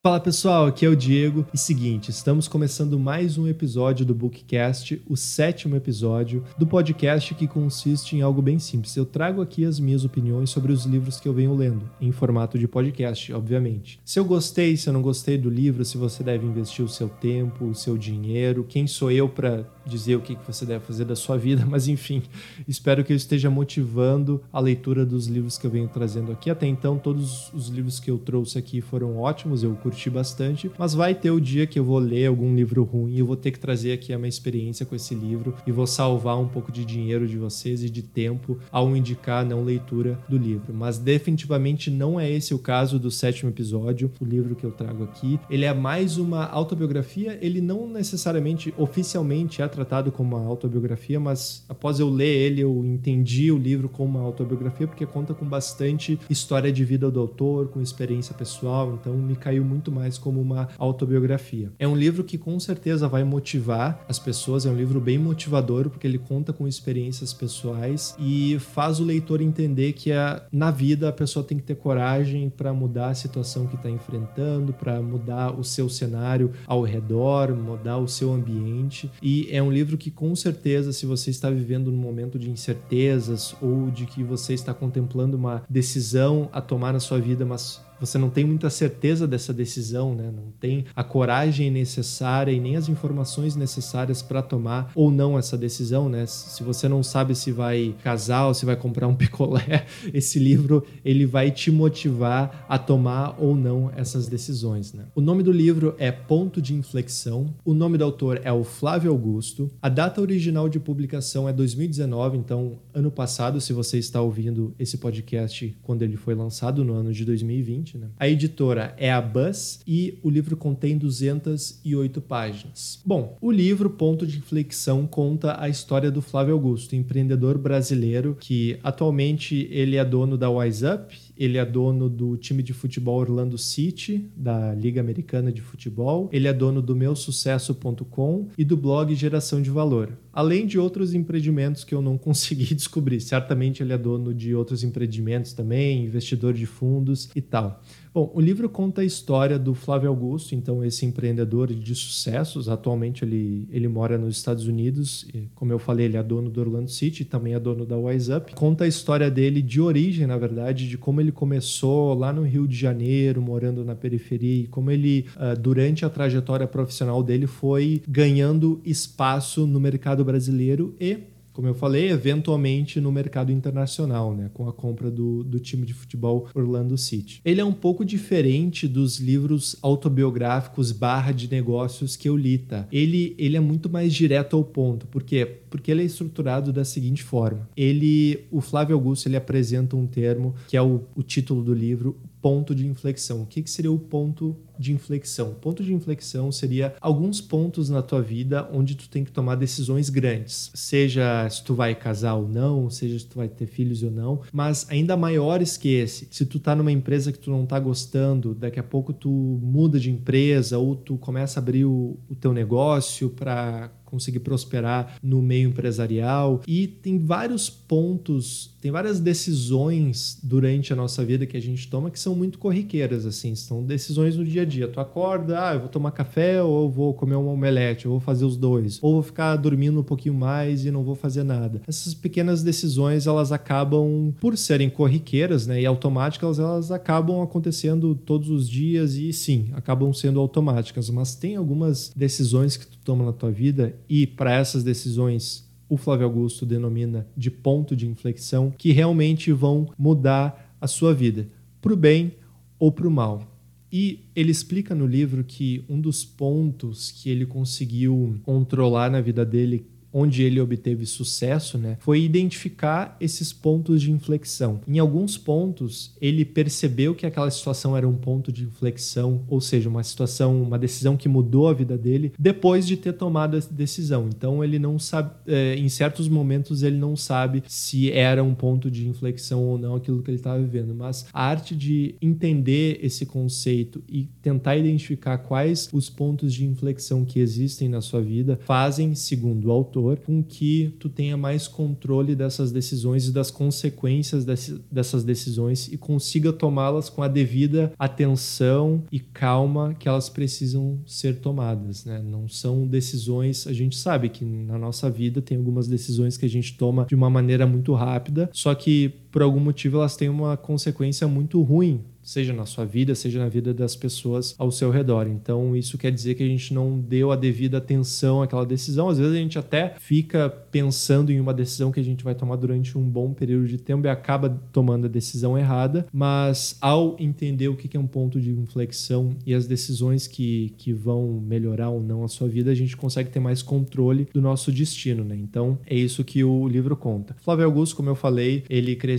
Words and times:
Fala 0.00 0.20
pessoal, 0.20 0.66
aqui 0.66 0.86
é 0.86 0.88
o 0.88 0.94
Diego. 0.94 1.44
E 1.52 1.58
seguinte, 1.58 2.12
estamos 2.12 2.46
começando 2.46 2.96
mais 3.00 3.36
um 3.36 3.48
episódio 3.48 4.06
do 4.06 4.14
Bookcast, 4.14 5.02
o 5.08 5.16
sétimo 5.16 5.74
episódio 5.74 6.44
do 6.56 6.64
podcast 6.64 7.34
que 7.34 7.48
consiste 7.48 8.14
em 8.14 8.22
algo 8.22 8.40
bem 8.40 8.60
simples. 8.60 8.96
Eu 8.96 9.04
trago 9.04 9.42
aqui 9.42 9.64
as 9.64 9.80
minhas 9.80 10.04
opiniões 10.04 10.50
sobre 10.50 10.72
os 10.72 10.84
livros 10.84 11.18
que 11.18 11.26
eu 11.26 11.34
venho 11.34 11.52
lendo, 11.52 11.90
em 12.00 12.12
formato 12.12 12.56
de 12.56 12.68
podcast, 12.68 13.32
obviamente. 13.32 14.00
Se 14.04 14.20
eu 14.20 14.24
gostei, 14.24 14.76
se 14.76 14.88
eu 14.88 14.92
não 14.92 15.02
gostei 15.02 15.36
do 15.36 15.50
livro, 15.50 15.84
se 15.84 15.98
você 15.98 16.22
deve 16.22 16.46
investir 16.46 16.84
o 16.84 16.88
seu 16.88 17.08
tempo, 17.08 17.64
o 17.64 17.74
seu 17.74 17.98
dinheiro, 17.98 18.64
quem 18.68 18.86
sou 18.86 19.10
eu 19.10 19.28
para 19.28 19.66
dizer 19.88 20.16
o 20.16 20.20
que 20.20 20.36
você 20.46 20.64
deve 20.64 20.84
fazer 20.84 21.04
da 21.04 21.16
sua 21.16 21.36
vida, 21.36 21.64
mas 21.66 21.88
enfim, 21.88 22.22
espero 22.66 23.04
que 23.04 23.12
eu 23.12 23.16
esteja 23.16 23.50
motivando 23.50 24.42
a 24.52 24.60
leitura 24.60 25.04
dos 25.04 25.26
livros 25.26 25.58
que 25.58 25.66
eu 25.66 25.70
venho 25.70 25.88
trazendo 25.88 26.32
aqui. 26.32 26.50
Até 26.50 26.66
então, 26.66 26.98
todos 26.98 27.52
os 27.52 27.68
livros 27.68 27.98
que 27.98 28.10
eu 28.10 28.18
trouxe 28.18 28.58
aqui 28.58 28.80
foram 28.80 29.18
ótimos, 29.18 29.62
eu 29.62 29.74
curti 29.76 30.10
bastante, 30.10 30.70
mas 30.78 30.94
vai 30.94 31.14
ter 31.14 31.30
o 31.30 31.40
dia 31.40 31.66
que 31.66 31.78
eu 31.78 31.84
vou 31.84 31.98
ler 31.98 32.26
algum 32.26 32.54
livro 32.54 32.84
ruim 32.84 33.14
e 33.14 33.18
eu 33.18 33.26
vou 33.26 33.36
ter 33.36 33.50
que 33.50 33.58
trazer 33.58 33.92
aqui 33.92 34.12
a 34.12 34.18
minha 34.18 34.28
experiência 34.28 34.84
com 34.84 34.94
esse 34.94 35.14
livro 35.14 35.54
e 35.66 35.72
vou 35.72 35.86
salvar 35.86 36.38
um 36.38 36.48
pouco 36.48 36.70
de 36.70 36.84
dinheiro 36.84 37.26
de 37.26 37.38
vocês 37.38 37.82
e 37.82 37.90
de 37.90 38.02
tempo 38.02 38.58
ao 38.70 38.96
indicar 38.96 39.42
a 39.42 39.48
não 39.48 39.64
leitura 39.64 40.18
do 40.28 40.36
livro. 40.36 40.74
Mas 40.74 40.98
definitivamente 40.98 41.90
não 41.90 42.18
é 42.18 42.30
esse 42.30 42.54
o 42.54 42.58
caso 42.58 42.98
do 42.98 43.10
sétimo 43.10 43.50
episódio, 43.50 44.10
o 44.20 44.24
livro 44.24 44.54
que 44.54 44.64
eu 44.64 44.70
trago 44.70 45.04
aqui. 45.04 45.38
Ele 45.50 45.64
é 45.64 45.72
mais 45.72 46.18
uma 46.18 46.46
autobiografia, 46.46 47.38
ele 47.40 47.60
não 47.60 47.88
necessariamente 47.88 48.74
oficialmente 48.76 49.62
é 49.62 49.64
tratado 49.78 50.10
como 50.10 50.36
uma 50.36 50.44
autobiografia, 50.44 51.20
mas 51.20 51.64
após 51.68 52.00
eu 52.00 52.10
ler 52.10 52.26
ele, 52.26 52.62
eu 52.62 52.84
entendi 52.84 53.52
o 53.52 53.56
livro 53.56 53.88
como 53.88 54.18
uma 54.18 54.26
autobiografia 54.26 54.88
porque 54.88 55.06
conta 55.06 55.32
com 55.32 55.46
bastante 55.46 56.18
história 56.28 56.72
de 56.72 56.84
vida 56.84 57.08
do 57.08 57.20
autor, 57.20 57.68
com 57.68 57.80
experiência 57.80 58.34
pessoal, 58.34 58.98
então 59.00 59.14
me 59.16 59.36
caiu 59.36 59.64
muito 59.64 59.92
mais 59.92 60.18
como 60.18 60.40
uma 60.40 60.68
autobiografia. 60.76 61.70
É 61.78 61.86
um 61.86 61.94
livro 61.94 62.24
que 62.24 62.36
com 62.36 62.58
certeza 62.58 63.06
vai 63.06 63.22
motivar 63.22 64.04
as 64.08 64.18
pessoas, 64.18 64.66
é 64.66 64.70
um 64.70 64.76
livro 64.76 65.00
bem 65.00 65.16
motivador 65.16 65.88
porque 65.88 66.06
ele 66.06 66.18
conta 66.18 66.52
com 66.52 66.66
experiências 66.66 67.32
pessoais 67.32 68.16
e 68.18 68.58
faz 68.58 68.98
o 68.98 69.04
leitor 69.04 69.40
entender 69.40 69.92
que 69.92 70.10
a, 70.10 70.42
na 70.50 70.72
vida 70.72 71.08
a 71.08 71.12
pessoa 71.12 71.44
tem 71.44 71.56
que 71.56 71.64
ter 71.64 71.76
coragem 71.76 72.50
para 72.50 72.72
mudar 72.72 73.10
a 73.10 73.14
situação 73.14 73.68
que 73.68 73.76
está 73.76 73.88
enfrentando, 73.88 74.72
para 74.72 75.00
mudar 75.00 75.56
o 75.58 75.62
seu 75.62 75.88
cenário 75.88 76.50
ao 76.66 76.82
redor, 76.82 77.54
mudar 77.54 77.98
o 77.98 78.08
seu 78.08 78.32
ambiente. 78.32 79.08
E 79.22 79.46
é 79.52 79.62
um 79.62 79.67
livro 79.70 79.96
que 79.96 80.10
com 80.10 80.34
certeza, 80.34 80.92
se 80.92 81.06
você 81.06 81.30
está 81.30 81.50
vivendo 81.50 81.90
num 81.90 81.98
momento 81.98 82.38
de 82.38 82.50
incertezas 82.50 83.54
ou 83.60 83.90
de 83.90 84.06
que 84.06 84.22
você 84.22 84.54
está 84.54 84.72
contemplando 84.74 85.36
uma 85.36 85.62
decisão 85.68 86.48
a 86.52 86.60
tomar 86.60 86.92
na 86.92 87.00
sua 87.00 87.20
vida, 87.20 87.44
mas 87.44 87.80
você 88.00 88.18
não 88.18 88.30
tem 88.30 88.44
muita 88.44 88.70
certeza 88.70 89.26
dessa 89.26 89.52
decisão, 89.52 90.14
né? 90.14 90.30
Não 90.34 90.52
tem 90.60 90.84
a 90.94 91.02
coragem 91.02 91.70
necessária 91.70 92.52
e 92.52 92.60
nem 92.60 92.76
as 92.76 92.88
informações 92.88 93.56
necessárias 93.56 94.22
para 94.22 94.42
tomar 94.42 94.92
ou 94.94 95.10
não 95.10 95.38
essa 95.38 95.56
decisão, 95.56 96.08
né? 96.08 96.26
Se 96.26 96.62
você 96.62 96.88
não 96.88 97.02
sabe 97.02 97.34
se 97.34 97.50
vai 97.50 97.94
casar 98.02 98.46
ou 98.46 98.54
se 98.54 98.64
vai 98.64 98.76
comprar 98.76 99.08
um 99.08 99.14
picolé, 99.16 99.86
esse 100.12 100.38
livro 100.38 100.84
ele 101.04 101.26
vai 101.26 101.50
te 101.50 101.70
motivar 101.70 102.66
a 102.68 102.78
tomar 102.78 103.36
ou 103.38 103.56
não 103.56 103.90
essas 103.96 104.28
decisões, 104.28 104.92
né? 104.92 105.04
O 105.14 105.20
nome 105.20 105.42
do 105.42 105.52
livro 105.52 105.94
é 105.98 106.10
Ponto 106.12 106.62
de 106.62 106.74
Inflexão. 106.74 107.54
O 107.64 107.74
nome 107.74 107.98
do 107.98 108.04
autor 108.04 108.40
é 108.44 108.52
o 108.52 108.64
Flávio 108.64 109.10
Augusto. 109.10 109.70
A 109.82 109.88
data 109.88 110.20
original 110.20 110.68
de 110.68 110.78
publicação 110.78 111.48
é 111.48 111.52
2019, 111.52 112.38
então 112.38 112.78
ano 112.94 113.10
passado, 113.10 113.60
se 113.60 113.72
você 113.72 113.98
está 113.98 114.20
ouvindo 114.20 114.74
esse 114.78 114.98
podcast 114.98 115.76
quando 115.82 116.02
ele 116.02 116.16
foi 116.16 116.34
lançado 116.34 116.84
no 116.84 116.92
ano 116.92 117.12
de 117.12 117.24
2020 117.24 117.87
né? 117.96 118.08
A 118.18 118.28
editora 118.28 118.94
é 118.98 119.10
a 119.10 119.20
Buzz 119.20 119.80
e 119.86 120.18
o 120.22 120.28
livro 120.28 120.56
contém 120.56 120.98
208 120.98 122.20
páginas. 122.20 123.00
Bom, 123.04 123.36
o 123.40 123.50
livro 123.50 123.88
Ponto 123.88 124.26
de 124.26 124.38
Inflexão 124.38 125.06
conta 125.06 125.60
a 125.60 125.68
história 125.68 126.10
do 126.10 126.20
Flávio 126.20 126.54
Augusto, 126.54 126.96
empreendedor 126.96 127.56
brasileiro 127.56 128.36
que 128.38 128.78
atualmente 128.82 129.68
ele 129.70 129.96
é 129.96 130.04
dono 130.04 130.36
da 130.36 130.50
Wise 130.50 130.84
Up 130.86 131.16
ele 131.38 131.56
é 131.56 131.64
dono 131.64 132.08
do 132.08 132.36
time 132.36 132.62
de 132.62 132.72
futebol 132.72 133.20
Orlando 133.20 133.56
City, 133.56 134.28
da 134.36 134.74
Liga 134.74 135.00
Americana 135.00 135.52
de 135.52 135.62
Futebol. 135.62 136.28
Ele 136.32 136.48
é 136.48 136.52
dono 136.52 136.82
do 136.82 136.96
meusucesso.com 136.96 138.48
e 138.58 138.64
do 138.64 138.76
blog 138.76 139.14
Geração 139.14 139.62
de 139.62 139.70
Valor. 139.70 140.18
Além 140.32 140.66
de 140.66 140.78
outros 140.78 141.14
empreendimentos 141.14 141.84
que 141.84 141.94
eu 141.94 142.02
não 142.02 142.18
consegui 142.18 142.74
descobrir. 142.74 143.20
Certamente 143.20 143.82
ele 143.82 143.92
é 143.92 143.98
dono 143.98 144.34
de 144.34 144.54
outros 144.54 144.82
empreendimentos 144.82 145.52
também, 145.52 146.04
investidor 146.04 146.52
de 146.52 146.66
fundos 146.66 147.30
e 147.36 147.40
tal. 147.40 147.80
Bom, 148.18 148.32
o 148.34 148.40
livro 148.40 148.68
conta 148.68 149.02
a 149.02 149.04
história 149.04 149.56
do 149.56 149.74
Flávio 149.74 150.08
Augusto, 150.08 150.52
então 150.52 150.84
esse 150.84 151.06
empreendedor 151.06 151.72
de 151.72 151.94
sucessos. 151.94 152.68
Atualmente 152.68 153.24
ele, 153.24 153.68
ele 153.70 153.86
mora 153.86 154.18
nos 154.18 154.36
Estados 154.36 154.66
Unidos. 154.66 155.24
E, 155.32 155.48
como 155.54 155.72
eu 155.72 155.78
falei, 155.78 156.06
ele 156.06 156.16
é 156.16 156.22
dono 156.24 156.50
do 156.50 156.60
Orlando 156.60 156.90
City, 156.90 157.24
também 157.24 157.54
é 157.54 157.60
dono 157.60 157.86
da 157.86 157.96
Wise 157.96 158.32
Up. 158.32 158.52
Conta 158.56 158.82
a 158.82 158.88
história 158.88 159.30
dele 159.30 159.62
de 159.62 159.80
origem, 159.80 160.26
na 160.26 160.36
verdade, 160.36 160.88
de 160.88 160.98
como 160.98 161.20
ele 161.20 161.30
começou 161.30 162.12
lá 162.12 162.32
no 162.32 162.42
Rio 162.42 162.66
de 162.66 162.76
Janeiro, 162.76 163.40
morando 163.40 163.84
na 163.84 163.94
periferia, 163.94 164.64
e 164.64 164.66
como 164.66 164.90
ele, 164.90 165.26
uh, 165.36 165.56
durante 165.56 166.04
a 166.04 166.10
trajetória 166.10 166.66
profissional 166.66 167.22
dele, 167.22 167.46
foi 167.46 168.02
ganhando 168.08 168.80
espaço 168.84 169.64
no 169.64 169.78
mercado 169.78 170.24
brasileiro 170.24 170.92
e 171.00 171.18
como 171.58 171.66
eu 171.66 171.74
falei, 171.74 172.08
eventualmente 172.08 173.00
no 173.00 173.10
mercado 173.10 173.50
internacional, 173.50 174.32
né, 174.32 174.48
com 174.54 174.68
a 174.68 174.72
compra 174.72 175.10
do, 175.10 175.42
do 175.42 175.58
time 175.58 175.84
de 175.84 175.92
futebol 175.92 176.46
Orlando 176.54 176.96
City. 176.96 177.40
Ele 177.44 177.60
é 177.60 177.64
um 177.64 177.72
pouco 177.72 178.04
diferente 178.04 178.86
dos 178.86 179.18
livros 179.18 179.74
autobiográficos 179.82 180.92
barra 180.92 181.32
de 181.32 181.50
negócios 181.50 182.14
que 182.14 182.28
eu 182.28 182.36
li, 182.36 182.58
tá? 182.58 182.86
Ele, 182.92 183.34
ele 183.36 183.56
é 183.56 183.60
muito 183.60 183.90
mais 183.90 184.14
direto 184.14 184.54
ao 184.54 184.62
ponto. 184.62 185.08
Por 185.08 185.24
quê? 185.24 185.58
Porque 185.68 185.90
ele 185.90 186.02
é 186.02 186.04
estruturado 186.04 186.72
da 186.72 186.84
seguinte 186.84 187.24
forma. 187.24 187.68
Ele, 187.76 188.44
o 188.52 188.60
Flávio 188.60 188.94
Augusto, 188.94 189.26
ele 189.26 189.36
apresenta 189.36 189.96
um 189.96 190.06
termo 190.06 190.54
que 190.68 190.76
é 190.76 190.80
o, 190.80 191.02
o 191.16 191.24
título 191.24 191.64
do 191.64 191.74
livro, 191.74 192.16
ponto 192.40 192.74
de 192.74 192.86
inflexão. 192.86 193.42
O 193.42 193.46
que, 193.46 193.62
que 193.62 193.70
seria 193.70 193.90
o 193.90 193.98
ponto 193.98 194.56
de 194.78 194.92
inflexão? 194.92 195.54
Ponto 195.54 195.82
de 195.82 195.92
inflexão 195.92 196.52
seria 196.52 196.94
alguns 197.00 197.40
pontos 197.40 197.90
na 197.90 198.02
tua 198.02 198.22
vida 198.22 198.68
onde 198.72 198.94
tu 198.94 199.08
tem 199.08 199.24
que 199.24 199.32
tomar 199.32 199.56
decisões 199.56 200.08
grandes, 200.08 200.70
seja 200.74 201.48
se 201.48 201.64
tu 201.64 201.74
vai 201.74 201.94
casar 201.94 202.34
ou 202.34 202.48
não, 202.48 202.88
seja 202.88 203.18
se 203.18 203.26
tu 203.26 203.36
vai 203.38 203.48
ter 203.48 203.66
filhos 203.66 204.02
ou 204.02 204.10
não, 204.10 204.40
mas 204.52 204.86
ainda 204.88 205.16
maiores 205.16 205.76
que 205.76 205.88
esse. 205.88 206.28
Se 206.30 206.46
tu 206.46 206.58
tá 206.58 206.74
numa 206.74 206.92
empresa 206.92 207.32
que 207.32 207.38
tu 207.38 207.50
não 207.50 207.66
tá 207.66 207.78
gostando, 207.78 208.54
daqui 208.54 208.78
a 208.78 208.84
pouco 208.84 209.12
tu 209.12 209.30
muda 209.30 209.98
de 209.98 210.10
empresa 210.10 210.78
ou 210.78 210.94
tu 210.94 211.16
começa 211.16 211.58
a 211.58 211.62
abrir 211.62 211.84
o, 211.84 212.18
o 212.28 212.34
teu 212.34 212.52
negócio 212.52 213.30
para 213.30 213.90
conseguir 214.08 214.40
prosperar 214.40 215.16
no 215.22 215.42
meio 215.42 215.68
empresarial. 215.68 216.62
E 216.66 216.86
tem 216.86 217.18
vários 217.18 217.68
pontos, 217.68 218.74
tem 218.80 218.90
várias 218.90 219.20
decisões 219.20 220.38
durante 220.42 220.92
a 220.92 220.96
nossa 220.96 221.24
vida 221.24 221.46
que 221.46 221.56
a 221.56 221.60
gente 221.60 221.88
toma 221.88 222.10
que 222.10 222.18
são 222.18 222.34
muito 222.34 222.58
corriqueiras, 222.58 223.26
assim, 223.26 223.54
são 223.54 223.84
decisões 223.84 224.36
do 224.36 224.44
dia 224.44 224.62
a 224.62 224.64
dia. 224.64 224.88
Tu 224.88 224.98
acorda, 224.98 225.68
ah, 225.68 225.74
eu 225.74 225.80
vou 225.80 225.88
tomar 225.88 226.12
café 226.12 226.62
ou 226.62 226.90
vou 226.90 227.12
comer 227.12 227.36
um 227.36 227.48
omelete, 227.48 228.08
ou 228.08 228.12
vou 228.12 228.20
fazer 228.20 228.44
os 228.44 228.56
dois, 228.56 228.98
ou 229.02 229.14
vou 229.14 229.22
ficar 229.22 229.56
dormindo 229.56 230.00
um 230.00 230.04
pouquinho 230.04 230.34
mais 230.34 230.84
e 230.84 230.90
não 230.90 231.04
vou 231.04 231.14
fazer 231.14 231.42
nada. 231.42 231.82
Essas 231.86 232.14
pequenas 232.14 232.62
decisões, 232.62 233.26
elas 233.26 233.52
acabam, 233.52 234.32
por 234.40 234.56
serem 234.56 234.88
corriqueiras, 234.88 235.66
né, 235.66 235.82
e 235.82 235.86
automáticas, 235.86 236.58
elas 236.58 236.90
acabam 236.90 237.42
acontecendo 237.42 238.14
todos 238.14 238.48
os 238.48 238.68
dias 238.68 239.14
e 239.14 239.32
sim, 239.32 239.68
acabam 239.72 240.12
sendo 240.12 240.40
automáticas, 240.40 241.10
mas 241.10 241.34
tem 241.34 241.56
algumas 241.56 242.10
decisões 242.14 242.76
que 242.76 242.86
tu 242.86 242.98
toma 243.04 243.24
na 243.24 243.32
tua 243.32 243.50
vida 243.50 243.94
e 244.08 244.26
para 244.26 244.52
essas 244.52 244.84
decisões 244.84 245.68
o 245.88 245.96
Flávio 245.96 246.26
Augusto 246.26 246.66
denomina 246.66 247.26
de 247.36 247.50
ponto 247.50 247.96
de 247.96 248.06
inflexão 248.06 248.72
que 248.76 248.92
realmente 248.92 249.50
vão 249.52 249.88
mudar 249.98 250.76
a 250.80 250.86
sua 250.86 251.14
vida, 251.14 251.48
para 251.80 251.92
o 251.92 251.96
bem 251.96 252.34
ou 252.78 252.92
para 252.92 253.08
o 253.08 253.10
mal. 253.10 253.54
E 253.90 254.26
ele 254.36 254.50
explica 254.50 254.94
no 254.94 255.06
livro 255.06 255.42
que 255.42 255.82
um 255.88 255.98
dos 255.98 256.24
pontos 256.24 257.10
que 257.10 257.30
ele 257.30 257.46
conseguiu 257.46 258.38
controlar 258.42 259.10
na 259.10 259.20
vida 259.20 259.46
dele 259.46 259.86
onde 260.12 260.42
ele 260.42 260.60
obteve 260.60 261.04
sucesso, 261.06 261.78
né, 261.78 261.96
foi 262.00 262.22
identificar 262.22 263.16
esses 263.20 263.52
pontos 263.52 264.02
de 264.02 264.10
inflexão. 264.10 264.80
Em 264.86 264.98
alguns 264.98 265.36
pontos, 265.36 266.14
ele 266.20 266.44
percebeu 266.44 267.14
que 267.14 267.26
aquela 267.26 267.50
situação 267.50 267.96
era 267.96 268.08
um 268.08 268.14
ponto 268.14 268.50
de 268.50 268.64
inflexão, 268.64 269.44
ou 269.48 269.60
seja, 269.60 269.88
uma 269.88 270.02
situação, 270.02 270.62
uma 270.62 270.78
decisão 270.78 271.16
que 271.16 271.28
mudou 271.28 271.68
a 271.68 271.74
vida 271.74 271.96
dele 271.96 272.32
depois 272.38 272.86
de 272.86 272.96
ter 272.96 273.12
tomado 273.12 273.56
essa 273.56 273.72
decisão. 273.72 274.28
Então, 274.28 274.62
ele 274.62 274.78
não 274.78 274.98
sabe, 274.98 275.30
é, 275.46 275.74
em 275.76 275.88
certos 275.88 276.28
momentos, 276.28 276.82
ele 276.82 276.96
não 276.96 277.16
sabe 277.16 277.62
se 277.66 278.10
era 278.10 278.42
um 278.42 278.54
ponto 278.54 278.90
de 278.90 279.06
inflexão 279.08 279.62
ou 279.64 279.78
não 279.78 279.96
aquilo 279.96 280.22
que 280.22 280.30
ele 280.30 280.38
estava 280.38 280.58
vivendo. 280.58 280.94
Mas 280.94 281.26
a 281.32 281.44
arte 281.44 281.74
de 281.74 282.14
entender 282.20 282.98
esse 283.02 283.26
conceito 283.26 284.02
e 284.08 284.28
tentar 284.42 284.76
identificar 284.76 285.38
quais 285.38 285.88
os 285.92 286.08
pontos 286.08 286.54
de 286.54 286.64
inflexão 286.64 287.24
que 287.24 287.40
existem 287.40 287.88
na 287.88 288.00
sua 288.00 288.20
vida 288.20 288.58
fazem, 288.64 289.14
segundo 289.14 289.66
o 289.66 289.70
autor 289.70 289.97
com 290.24 290.42
que 290.42 290.94
tu 290.98 291.08
tenha 291.08 291.36
mais 291.36 291.66
controle 291.66 292.34
dessas 292.34 292.72
decisões 292.72 293.28
e 293.28 293.32
das 293.32 293.50
consequências 293.50 294.44
dessas 294.90 295.24
decisões 295.24 295.88
e 295.88 295.96
consiga 295.96 296.52
tomá-las 296.52 297.08
com 297.08 297.22
a 297.22 297.28
devida 297.28 297.92
atenção 297.98 299.04
e 299.10 299.18
calma 299.20 299.94
que 299.94 300.08
elas 300.08 300.28
precisam 300.28 300.98
ser 301.06 301.40
tomadas, 301.40 302.04
né? 302.04 302.22
Não 302.22 302.48
são 302.48 302.86
decisões, 302.86 303.66
a 303.66 303.72
gente 303.72 303.96
sabe 303.96 304.28
que 304.28 304.44
na 304.44 304.78
nossa 304.78 305.10
vida 305.10 305.42
tem 305.42 305.56
algumas 305.58 305.88
decisões 305.88 306.36
que 306.36 306.46
a 306.46 306.48
gente 306.48 306.76
toma 306.76 307.04
de 307.06 307.14
uma 307.14 307.30
maneira 307.30 307.66
muito 307.66 307.92
rápida, 307.94 308.48
só 308.52 308.74
que 308.74 309.12
por 309.30 309.42
algum 309.42 309.60
motivo 309.60 309.98
elas 309.98 310.16
têm 310.16 310.28
uma 310.28 310.56
consequência 310.56 311.26
muito 311.28 311.62
ruim 311.62 312.04
seja 312.28 312.52
na 312.52 312.66
sua 312.66 312.84
vida, 312.84 313.14
seja 313.14 313.38
na 313.38 313.48
vida 313.48 313.72
das 313.72 313.96
pessoas 313.96 314.54
ao 314.58 314.70
seu 314.70 314.90
redor. 314.90 315.26
Então, 315.26 315.74
isso 315.74 315.96
quer 315.96 316.12
dizer 316.12 316.34
que 316.34 316.42
a 316.42 316.46
gente 316.46 316.74
não 316.74 317.00
deu 317.00 317.32
a 317.32 317.36
devida 317.36 317.78
atenção 317.78 318.42
àquela 318.42 318.66
decisão. 318.66 319.08
Às 319.08 319.18
vezes 319.18 319.32
a 319.32 319.38
gente 319.38 319.58
até 319.58 319.94
fica 319.98 320.50
pensando 320.50 321.32
em 321.32 321.40
uma 321.40 321.54
decisão 321.54 321.90
que 321.90 321.98
a 321.98 322.04
gente 322.04 322.22
vai 322.22 322.34
tomar 322.34 322.56
durante 322.56 322.98
um 322.98 323.02
bom 323.02 323.32
período 323.32 323.66
de 323.66 323.78
tempo 323.78 324.06
e 324.06 324.10
acaba 324.10 324.60
tomando 324.70 325.06
a 325.06 325.08
decisão 325.08 325.56
errada, 325.56 326.06
mas 326.12 326.76
ao 326.82 327.16
entender 327.18 327.68
o 327.68 327.76
que 327.76 327.96
é 327.96 328.00
um 328.00 328.06
ponto 328.06 328.38
de 328.38 328.50
inflexão 328.50 329.30
e 329.46 329.54
as 329.54 329.66
decisões 329.66 330.26
que, 330.26 330.74
que 330.76 330.92
vão 330.92 331.40
melhorar 331.40 331.88
ou 331.88 332.02
não 332.02 332.24
a 332.24 332.28
sua 332.28 332.46
vida, 332.46 332.70
a 332.70 332.74
gente 332.74 332.94
consegue 332.94 333.30
ter 333.30 333.40
mais 333.40 333.62
controle 333.62 334.28
do 334.34 334.42
nosso 334.42 334.70
destino, 334.70 335.24
né? 335.24 335.34
Então, 335.34 335.78
é 335.86 335.94
isso 335.94 336.22
que 336.22 336.44
o 336.44 336.68
livro 336.68 336.94
conta. 336.94 337.34
Flávio 337.40 337.64
Augusto, 337.64 337.96
como 337.96 338.10
eu 338.10 338.14
falei, 338.14 338.64
ele 338.68 338.94
cresceu, 338.94 339.17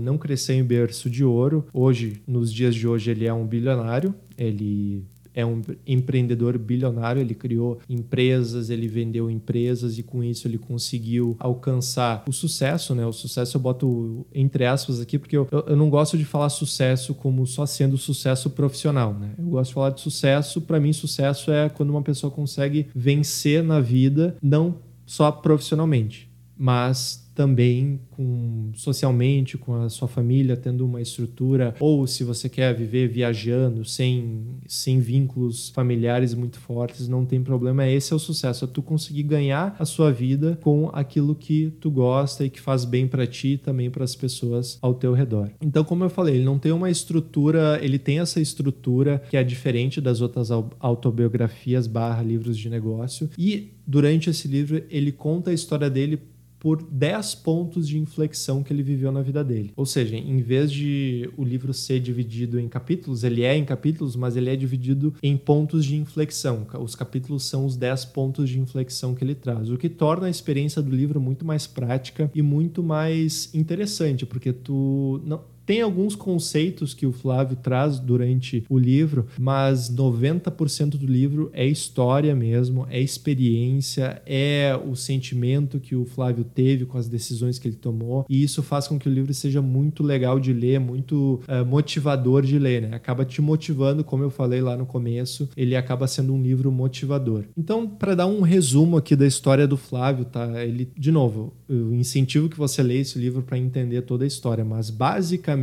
não 0.00 0.18
cresceu 0.18 0.56
em 0.56 0.64
berço 0.64 1.08
de 1.08 1.24
ouro. 1.24 1.64
Hoje, 1.72 2.20
no 2.26 2.40
nos 2.40 2.52
dias 2.52 2.74
de 2.74 2.88
hoje 2.88 3.10
ele 3.10 3.26
é 3.26 3.32
um 3.32 3.46
bilionário, 3.46 4.14
ele 4.36 5.04
é 5.32 5.46
um 5.46 5.62
empreendedor 5.86 6.58
bilionário, 6.58 7.20
ele 7.20 7.34
criou 7.34 7.78
empresas, 7.88 8.68
ele 8.68 8.88
vendeu 8.88 9.30
empresas 9.30 9.96
e 9.98 10.02
com 10.02 10.24
isso 10.24 10.48
ele 10.48 10.58
conseguiu 10.58 11.36
alcançar 11.38 12.24
o 12.26 12.32
sucesso, 12.32 12.94
né? 12.94 13.06
O 13.06 13.12
sucesso 13.12 13.56
eu 13.56 13.60
boto 13.60 14.26
entre 14.34 14.64
aspas 14.66 15.00
aqui 15.00 15.18
porque 15.18 15.36
eu, 15.36 15.46
eu 15.66 15.76
não 15.76 15.88
gosto 15.88 16.18
de 16.18 16.24
falar 16.24 16.48
sucesso 16.48 17.14
como 17.14 17.46
só 17.46 17.64
sendo 17.64 17.96
sucesso 17.96 18.50
profissional, 18.50 19.14
né? 19.14 19.34
Eu 19.38 19.44
gosto 19.44 19.68
de 19.68 19.74
falar 19.74 19.90
de 19.90 20.00
sucesso, 20.00 20.60
para 20.62 20.80
mim 20.80 20.92
sucesso 20.92 21.52
é 21.52 21.68
quando 21.68 21.90
uma 21.90 22.02
pessoa 22.02 22.30
consegue 22.30 22.88
vencer 22.94 23.62
na 23.62 23.80
vida, 23.80 24.36
não 24.42 24.76
só 25.06 25.30
profissionalmente, 25.30 26.28
mas 26.58 27.29
também 27.40 27.98
com 28.10 28.70
socialmente 28.74 29.56
com 29.56 29.74
a 29.74 29.88
sua 29.88 30.06
família 30.06 30.58
tendo 30.58 30.84
uma 30.84 31.00
estrutura 31.00 31.74
ou 31.80 32.06
se 32.06 32.22
você 32.22 32.50
quer 32.50 32.76
viver 32.76 33.08
viajando 33.08 33.82
sem 33.82 34.58
sem 34.66 35.00
vínculos 35.00 35.70
familiares 35.70 36.34
muito 36.34 36.60
fortes 36.60 37.08
não 37.08 37.24
tem 37.24 37.42
problema. 37.42 37.88
Esse 37.88 38.12
é 38.12 38.16
o 38.16 38.18
sucesso 38.18 38.66
é 38.66 38.68
tu 38.68 38.82
conseguir 38.82 39.22
ganhar 39.22 39.74
a 39.78 39.86
sua 39.86 40.12
vida 40.12 40.58
com 40.62 40.90
aquilo 40.92 41.34
que 41.34 41.72
tu 41.80 41.90
gosta 41.90 42.44
e 42.44 42.50
que 42.50 42.60
faz 42.60 42.84
bem 42.84 43.08
para 43.08 43.26
ti 43.26 43.52
e 43.54 43.56
também 43.56 43.90
para 43.90 44.04
as 44.04 44.14
pessoas 44.14 44.78
ao 44.82 44.92
teu 44.92 45.14
redor. 45.14 45.50
Então 45.62 45.82
como 45.82 46.04
eu 46.04 46.10
falei 46.10 46.34
ele 46.34 46.44
não 46.44 46.58
tem 46.58 46.72
uma 46.72 46.90
estrutura 46.90 47.80
ele 47.82 47.98
tem 47.98 48.18
essa 48.18 48.38
estrutura 48.38 49.22
que 49.30 49.36
é 49.38 49.42
diferente 49.42 49.98
das 49.98 50.20
outras 50.20 50.50
autobiografias 50.78 51.86
barra 51.86 52.22
livros 52.22 52.58
de 52.58 52.68
negócio. 52.68 53.30
E 53.38 53.72
durante 53.86 54.28
esse 54.28 54.46
livro 54.46 54.84
ele 54.90 55.10
conta 55.10 55.50
a 55.50 55.54
história 55.54 55.88
dele 55.88 56.20
por 56.60 56.82
10 56.82 57.34
pontos 57.36 57.88
de 57.88 57.98
inflexão 57.98 58.62
que 58.62 58.72
ele 58.72 58.82
viveu 58.82 59.10
na 59.10 59.22
vida 59.22 59.42
dele. 59.42 59.72
Ou 59.74 59.86
seja, 59.86 60.16
em 60.16 60.40
vez 60.42 60.70
de 60.70 61.28
o 61.36 61.42
livro 61.42 61.72
ser 61.72 61.98
dividido 61.98 62.60
em 62.60 62.68
capítulos, 62.68 63.24
ele 63.24 63.42
é 63.42 63.56
em 63.56 63.64
capítulos, 63.64 64.14
mas 64.14 64.36
ele 64.36 64.50
é 64.50 64.54
dividido 64.54 65.14
em 65.22 65.36
pontos 65.36 65.84
de 65.84 65.96
inflexão. 65.96 66.66
Os 66.78 66.94
capítulos 66.94 67.44
são 67.44 67.64
os 67.64 67.76
10 67.76 68.04
pontos 68.06 68.48
de 68.48 68.60
inflexão 68.60 69.14
que 69.14 69.24
ele 69.24 69.34
traz, 69.34 69.70
o 69.70 69.78
que 69.78 69.88
torna 69.88 70.26
a 70.26 70.30
experiência 70.30 70.82
do 70.82 70.94
livro 70.94 71.18
muito 71.20 71.44
mais 71.44 71.66
prática 71.66 72.30
e 72.34 72.42
muito 72.42 72.82
mais 72.82 73.52
interessante, 73.54 74.26
porque 74.26 74.52
tu 74.52 75.20
não 75.24 75.40
tem 75.70 75.82
alguns 75.82 76.16
conceitos 76.16 76.92
que 76.92 77.06
o 77.06 77.12
Flávio 77.12 77.54
traz 77.54 78.00
durante 78.00 78.64
o 78.68 78.76
livro, 78.76 79.28
mas 79.38 79.88
90% 79.88 80.96
do 80.96 81.06
livro 81.06 81.48
é 81.52 81.64
história 81.64 82.34
mesmo, 82.34 82.88
é 82.90 83.00
experiência, 83.00 84.20
é 84.26 84.76
o 84.84 84.96
sentimento 84.96 85.78
que 85.78 85.94
o 85.94 86.04
Flávio 86.04 86.42
teve 86.42 86.86
com 86.86 86.98
as 86.98 87.06
decisões 87.06 87.56
que 87.56 87.68
ele 87.68 87.76
tomou, 87.76 88.26
e 88.28 88.42
isso 88.42 88.64
faz 88.64 88.88
com 88.88 88.98
que 88.98 89.08
o 89.08 89.12
livro 89.12 89.32
seja 89.32 89.62
muito 89.62 90.02
legal 90.02 90.40
de 90.40 90.52
ler, 90.52 90.80
muito 90.80 91.40
uh, 91.46 91.64
motivador 91.64 92.42
de 92.42 92.58
ler, 92.58 92.82
né? 92.82 92.96
Acaba 92.96 93.24
te 93.24 93.40
motivando, 93.40 94.02
como 94.02 94.24
eu 94.24 94.30
falei 94.30 94.60
lá 94.60 94.76
no 94.76 94.84
começo, 94.84 95.48
ele 95.56 95.76
acaba 95.76 96.08
sendo 96.08 96.34
um 96.34 96.42
livro 96.42 96.72
motivador. 96.72 97.44
Então, 97.56 97.86
para 97.86 98.16
dar 98.16 98.26
um 98.26 98.40
resumo 98.40 98.96
aqui 98.96 99.14
da 99.14 99.24
história 99.24 99.68
do 99.68 99.76
Flávio, 99.76 100.24
tá? 100.24 100.64
Ele, 100.64 100.90
de 100.98 101.12
novo, 101.12 101.54
eu 101.68 101.94
incentivo 101.94 102.48
que 102.48 102.58
você 102.58 102.82
leia 102.82 103.02
esse 103.02 103.20
livro 103.20 103.42
para 103.42 103.56
entender 103.56 104.02
toda 104.02 104.24
a 104.24 104.26
história, 104.26 104.64
mas 104.64 104.90
basicamente 104.90 105.59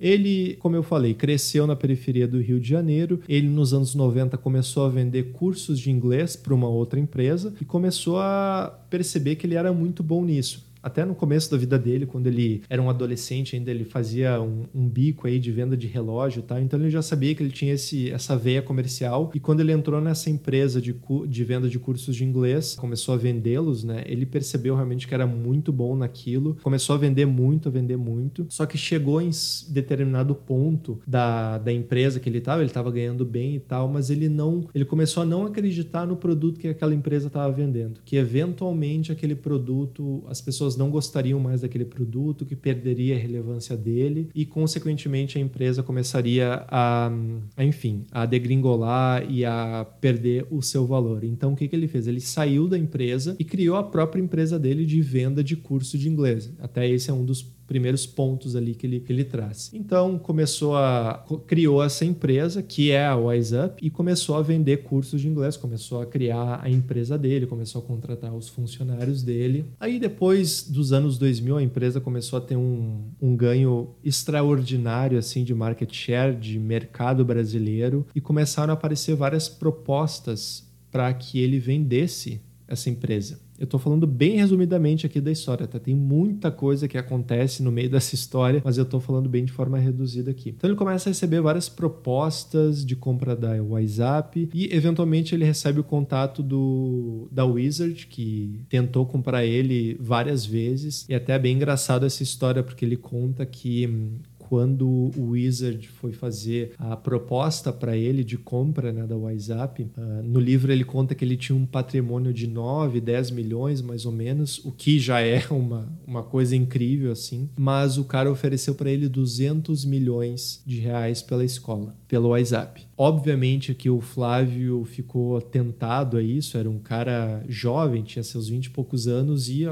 ele, 0.00 0.56
como 0.60 0.76
eu 0.76 0.82
falei, 0.82 1.14
cresceu 1.14 1.66
na 1.66 1.76
periferia 1.76 2.26
do 2.26 2.40
Rio 2.40 2.60
de 2.60 2.68
Janeiro. 2.68 3.20
Ele, 3.28 3.48
nos 3.48 3.74
anos 3.74 3.94
90, 3.94 4.36
começou 4.38 4.84
a 4.86 4.88
vender 4.88 5.32
cursos 5.32 5.78
de 5.78 5.90
inglês 5.90 6.36
para 6.36 6.54
uma 6.54 6.68
outra 6.68 6.98
empresa 6.98 7.52
e 7.60 7.64
começou 7.64 8.18
a 8.18 8.78
perceber 8.88 9.36
que 9.36 9.46
ele 9.46 9.54
era 9.54 9.72
muito 9.72 10.02
bom 10.02 10.24
nisso 10.24 10.71
até 10.82 11.04
no 11.04 11.14
começo 11.14 11.50
da 11.50 11.56
vida 11.56 11.78
dele, 11.78 12.06
quando 12.06 12.26
ele 12.26 12.62
era 12.68 12.82
um 12.82 12.90
adolescente 12.90 13.54
ainda, 13.54 13.70
ele 13.70 13.84
fazia 13.84 14.40
um, 14.40 14.64
um 14.74 14.88
bico 14.88 15.26
aí 15.26 15.38
de 15.38 15.52
venda 15.52 15.76
de 15.76 15.86
relógio 15.86 16.40
e 16.40 16.42
tal. 16.42 16.60
Então 16.60 16.78
ele 16.80 16.90
já 16.90 17.02
sabia 17.02 17.34
que 17.34 17.42
ele 17.42 17.52
tinha 17.52 17.74
esse, 17.74 18.10
essa 18.10 18.36
veia 18.36 18.60
comercial. 18.60 19.30
E 19.34 19.40
quando 19.40 19.60
ele 19.60 19.72
entrou 19.72 20.00
nessa 20.00 20.28
empresa 20.28 20.80
de, 20.80 20.94
de 21.28 21.44
venda 21.44 21.68
de 21.68 21.78
cursos 21.78 22.16
de 22.16 22.24
inglês, 22.24 22.74
começou 22.74 23.14
a 23.14 23.16
vendê-los, 23.16 23.84
né? 23.84 24.02
Ele 24.06 24.26
percebeu 24.26 24.74
realmente 24.74 25.06
que 25.06 25.14
era 25.14 25.26
muito 25.26 25.72
bom 25.72 25.96
naquilo. 25.96 26.56
Começou 26.62 26.94
a 26.94 26.98
vender 26.98 27.26
muito, 27.26 27.68
a 27.68 27.72
vender 27.72 27.96
muito. 27.96 28.46
Só 28.48 28.66
que 28.66 28.76
chegou 28.76 29.20
em 29.20 29.30
determinado 29.68 30.34
ponto 30.34 31.00
da, 31.06 31.58
da 31.58 31.72
empresa 31.72 32.18
que 32.18 32.28
ele 32.28 32.38
estava, 32.38 32.60
ele 32.60 32.70
estava 32.70 32.90
ganhando 32.90 33.24
bem 33.24 33.54
e 33.54 33.60
tal, 33.60 33.88
mas 33.88 34.10
ele 34.10 34.28
não. 34.28 34.68
Ele 34.74 34.84
começou 34.84 35.22
a 35.22 35.26
não 35.26 35.46
acreditar 35.46 36.06
no 36.06 36.16
produto 36.16 36.58
que 36.58 36.68
aquela 36.68 36.94
empresa 36.94 37.28
estava 37.28 37.52
vendendo. 37.52 38.00
Que 38.04 38.16
eventualmente 38.16 39.12
aquele 39.12 39.34
produto, 39.34 40.24
as 40.28 40.40
pessoas 40.40 40.71
pessoas 40.72 40.76
não 40.76 40.90
gostariam 40.90 41.38
mais 41.38 41.60
daquele 41.60 41.84
produto, 41.84 42.44
que 42.44 42.56
perderia 42.56 43.16
a 43.16 43.18
relevância 43.18 43.76
dele 43.76 44.30
e, 44.34 44.44
consequentemente, 44.44 45.38
a 45.38 45.40
empresa 45.40 45.82
começaria 45.82 46.64
a, 46.68 47.10
enfim, 47.58 48.04
a 48.10 48.26
degringolar 48.26 49.24
e 49.30 49.44
a 49.44 49.86
perder 50.00 50.46
o 50.50 50.62
seu 50.62 50.86
valor. 50.86 51.24
Então, 51.24 51.52
o 51.52 51.56
que, 51.56 51.68
que 51.68 51.76
ele 51.76 51.88
fez? 51.88 52.06
Ele 52.06 52.20
saiu 52.20 52.68
da 52.68 52.78
empresa 52.78 53.36
e 53.38 53.44
criou 53.44 53.76
a 53.76 53.82
própria 53.82 54.20
empresa 54.20 54.58
dele 54.58 54.84
de 54.84 55.00
venda 55.00 55.42
de 55.42 55.56
curso 55.56 55.98
de 55.98 56.08
inglês. 56.08 56.52
Até 56.58 56.88
esse 56.88 57.10
é 57.10 57.12
um 57.12 57.24
dos 57.24 57.42
primeiros 57.66 58.06
pontos 58.06 58.56
ali 58.56 58.74
que 58.74 58.86
ele, 58.86 59.00
que 59.00 59.12
ele 59.12 59.24
traz. 59.24 59.70
Então 59.72 60.18
começou 60.18 60.76
a 60.76 61.24
criou 61.46 61.82
essa 61.82 62.04
empresa 62.04 62.62
que 62.62 62.90
é 62.90 63.06
a 63.06 63.16
Wise 63.16 63.54
Up 63.56 63.74
e 63.80 63.90
começou 63.90 64.36
a 64.36 64.42
vender 64.42 64.82
cursos 64.82 65.20
de 65.20 65.28
inglês, 65.28 65.56
começou 65.56 66.00
a 66.00 66.06
criar 66.06 66.60
a 66.62 66.70
empresa 66.70 67.16
dele, 67.16 67.46
começou 67.46 67.80
a 67.80 67.84
contratar 67.84 68.34
os 68.34 68.48
funcionários 68.48 69.22
dele. 69.22 69.66
Aí 69.80 69.98
depois 69.98 70.68
dos 70.68 70.92
anos 70.92 71.18
2000 71.18 71.56
a 71.56 71.62
empresa 71.62 72.00
começou 72.00 72.38
a 72.38 72.42
ter 72.42 72.56
um, 72.56 73.04
um 73.20 73.36
ganho 73.36 73.90
extraordinário 74.04 75.18
assim 75.18 75.44
de 75.44 75.54
market 75.54 75.92
share, 75.92 76.36
de 76.36 76.58
mercado 76.58 77.24
brasileiro 77.24 78.06
e 78.14 78.20
começaram 78.20 78.72
a 78.72 78.74
aparecer 78.74 79.14
várias 79.14 79.48
propostas 79.48 80.70
para 80.90 81.12
que 81.14 81.40
ele 81.40 81.58
vendesse 81.58 82.40
essa 82.68 82.90
empresa. 82.90 83.40
Eu 83.62 83.66
estou 83.66 83.78
falando 83.78 84.08
bem 84.08 84.38
resumidamente 84.38 85.06
aqui 85.06 85.20
da 85.20 85.30
história, 85.30 85.68
tá? 85.68 85.78
Tem 85.78 85.94
muita 85.94 86.50
coisa 86.50 86.88
que 86.88 86.98
acontece 86.98 87.62
no 87.62 87.70
meio 87.70 87.88
dessa 87.90 88.12
história, 88.12 88.60
mas 88.64 88.76
eu 88.76 88.82
estou 88.82 88.98
falando 88.98 89.28
bem 89.28 89.44
de 89.44 89.52
forma 89.52 89.78
reduzida 89.78 90.32
aqui. 90.32 90.48
Então 90.48 90.68
ele 90.68 90.76
começa 90.76 91.08
a 91.08 91.12
receber 91.12 91.40
várias 91.40 91.68
propostas 91.68 92.84
de 92.84 92.96
compra 92.96 93.36
da 93.36 93.62
WhatsApp 93.62 94.50
e 94.52 94.74
eventualmente 94.74 95.32
ele 95.32 95.44
recebe 95.44 95.78
o 95.78 95.84
contato 95.84 96.42
do 96.42 97.28
da 97.30 97.44
Wizard 97.44 98.08
que 98.08 98.64
tentou 98.68 99.06
comprar 99.06 99.44
ele 99.44 99.96
várias 100.00 100.44
vezes 100.44 101.06
e 101.08 101.14
até 101.14 101.34
é 101.34 101.38
bem 101.38 101.54
engraçado 101.54 102.04
essa 102.04 102.24
história 102.24 102.64
porque 102.64 102.84
ele 102.84 102.96
conta 102.96 103.46
que 103.46 103.86
hum, 103.86 104.18
quando 104.52 105.10
o 105.16 105.30
Wizard 105.30 105.88
foi 105.88 106.12
fazer 106.12 106.74
a 106.76 106.94
proposta 106.94 107.72
para 107.72 107.96
ele 107.96 108.22
de 108.22 108.36
compra 108.36 108.92
né, 108.92 109.06
da 109.06 109.16
WhatsApp, 109.16 109.90
uh, 109.96 110.22
no 110.22 110.38
livro 110.38 110.70
ele 110.70 110.84
conta 110.84 111.14
que 111.14 111.24
ele 111.24 111.38
tinha 111.38 111.56
um 111.56 111.64
patrimônio 111.64 112.34
de 112.34 112.46
9, 112.46 113.00
10 113.00 113.30
milhões 113.30 113.80
mais 113.80 114.04
ou 114.04 114.12
menos, 114.12 114.62
o 114.62 114.70
que 114.70 114.98
já 114.98 115.22
é 115.22 115.42
uma, 115.50 115.90
uma 116.06 116.22
coisa 116.22 116.54
incrível 116.54 117.12
assim, 117.12 117.48
mas 117.56 117.96
o 117.96 118.04
cara 118.04 118.30
ofereceu 118.30 118.74
para 118.74 118.90
ele 118.90 119.08
200 119.08 119.86
milhões 119.86 120.62
de 120.66 120.80
reais 120.80 121.22
pela 121.22 121.46
escola, 121.46 121.96
pelo 122.06 122.28
WhatsApp. 122.28 122.86
Obviamente 122.94 123.74
que 123.74 123.88
o 123.88 124.02
Flávio 124.02 124.84
ficou 124.84 125.40
tentado 125.40 126.18
a 126.18 126.22
isso, 126.22 126.58
era 126.58 126.68
um 126.68 126.78
cara 126.78 127.42
jovem, 127.48 128.02
tinha 128.02 128.22
seus 128.22 128.50
20 128.50 128.66
e 128.66 128.70
poucos 128.70 129.08
anos 129.08 129.48
e 129.48 129.64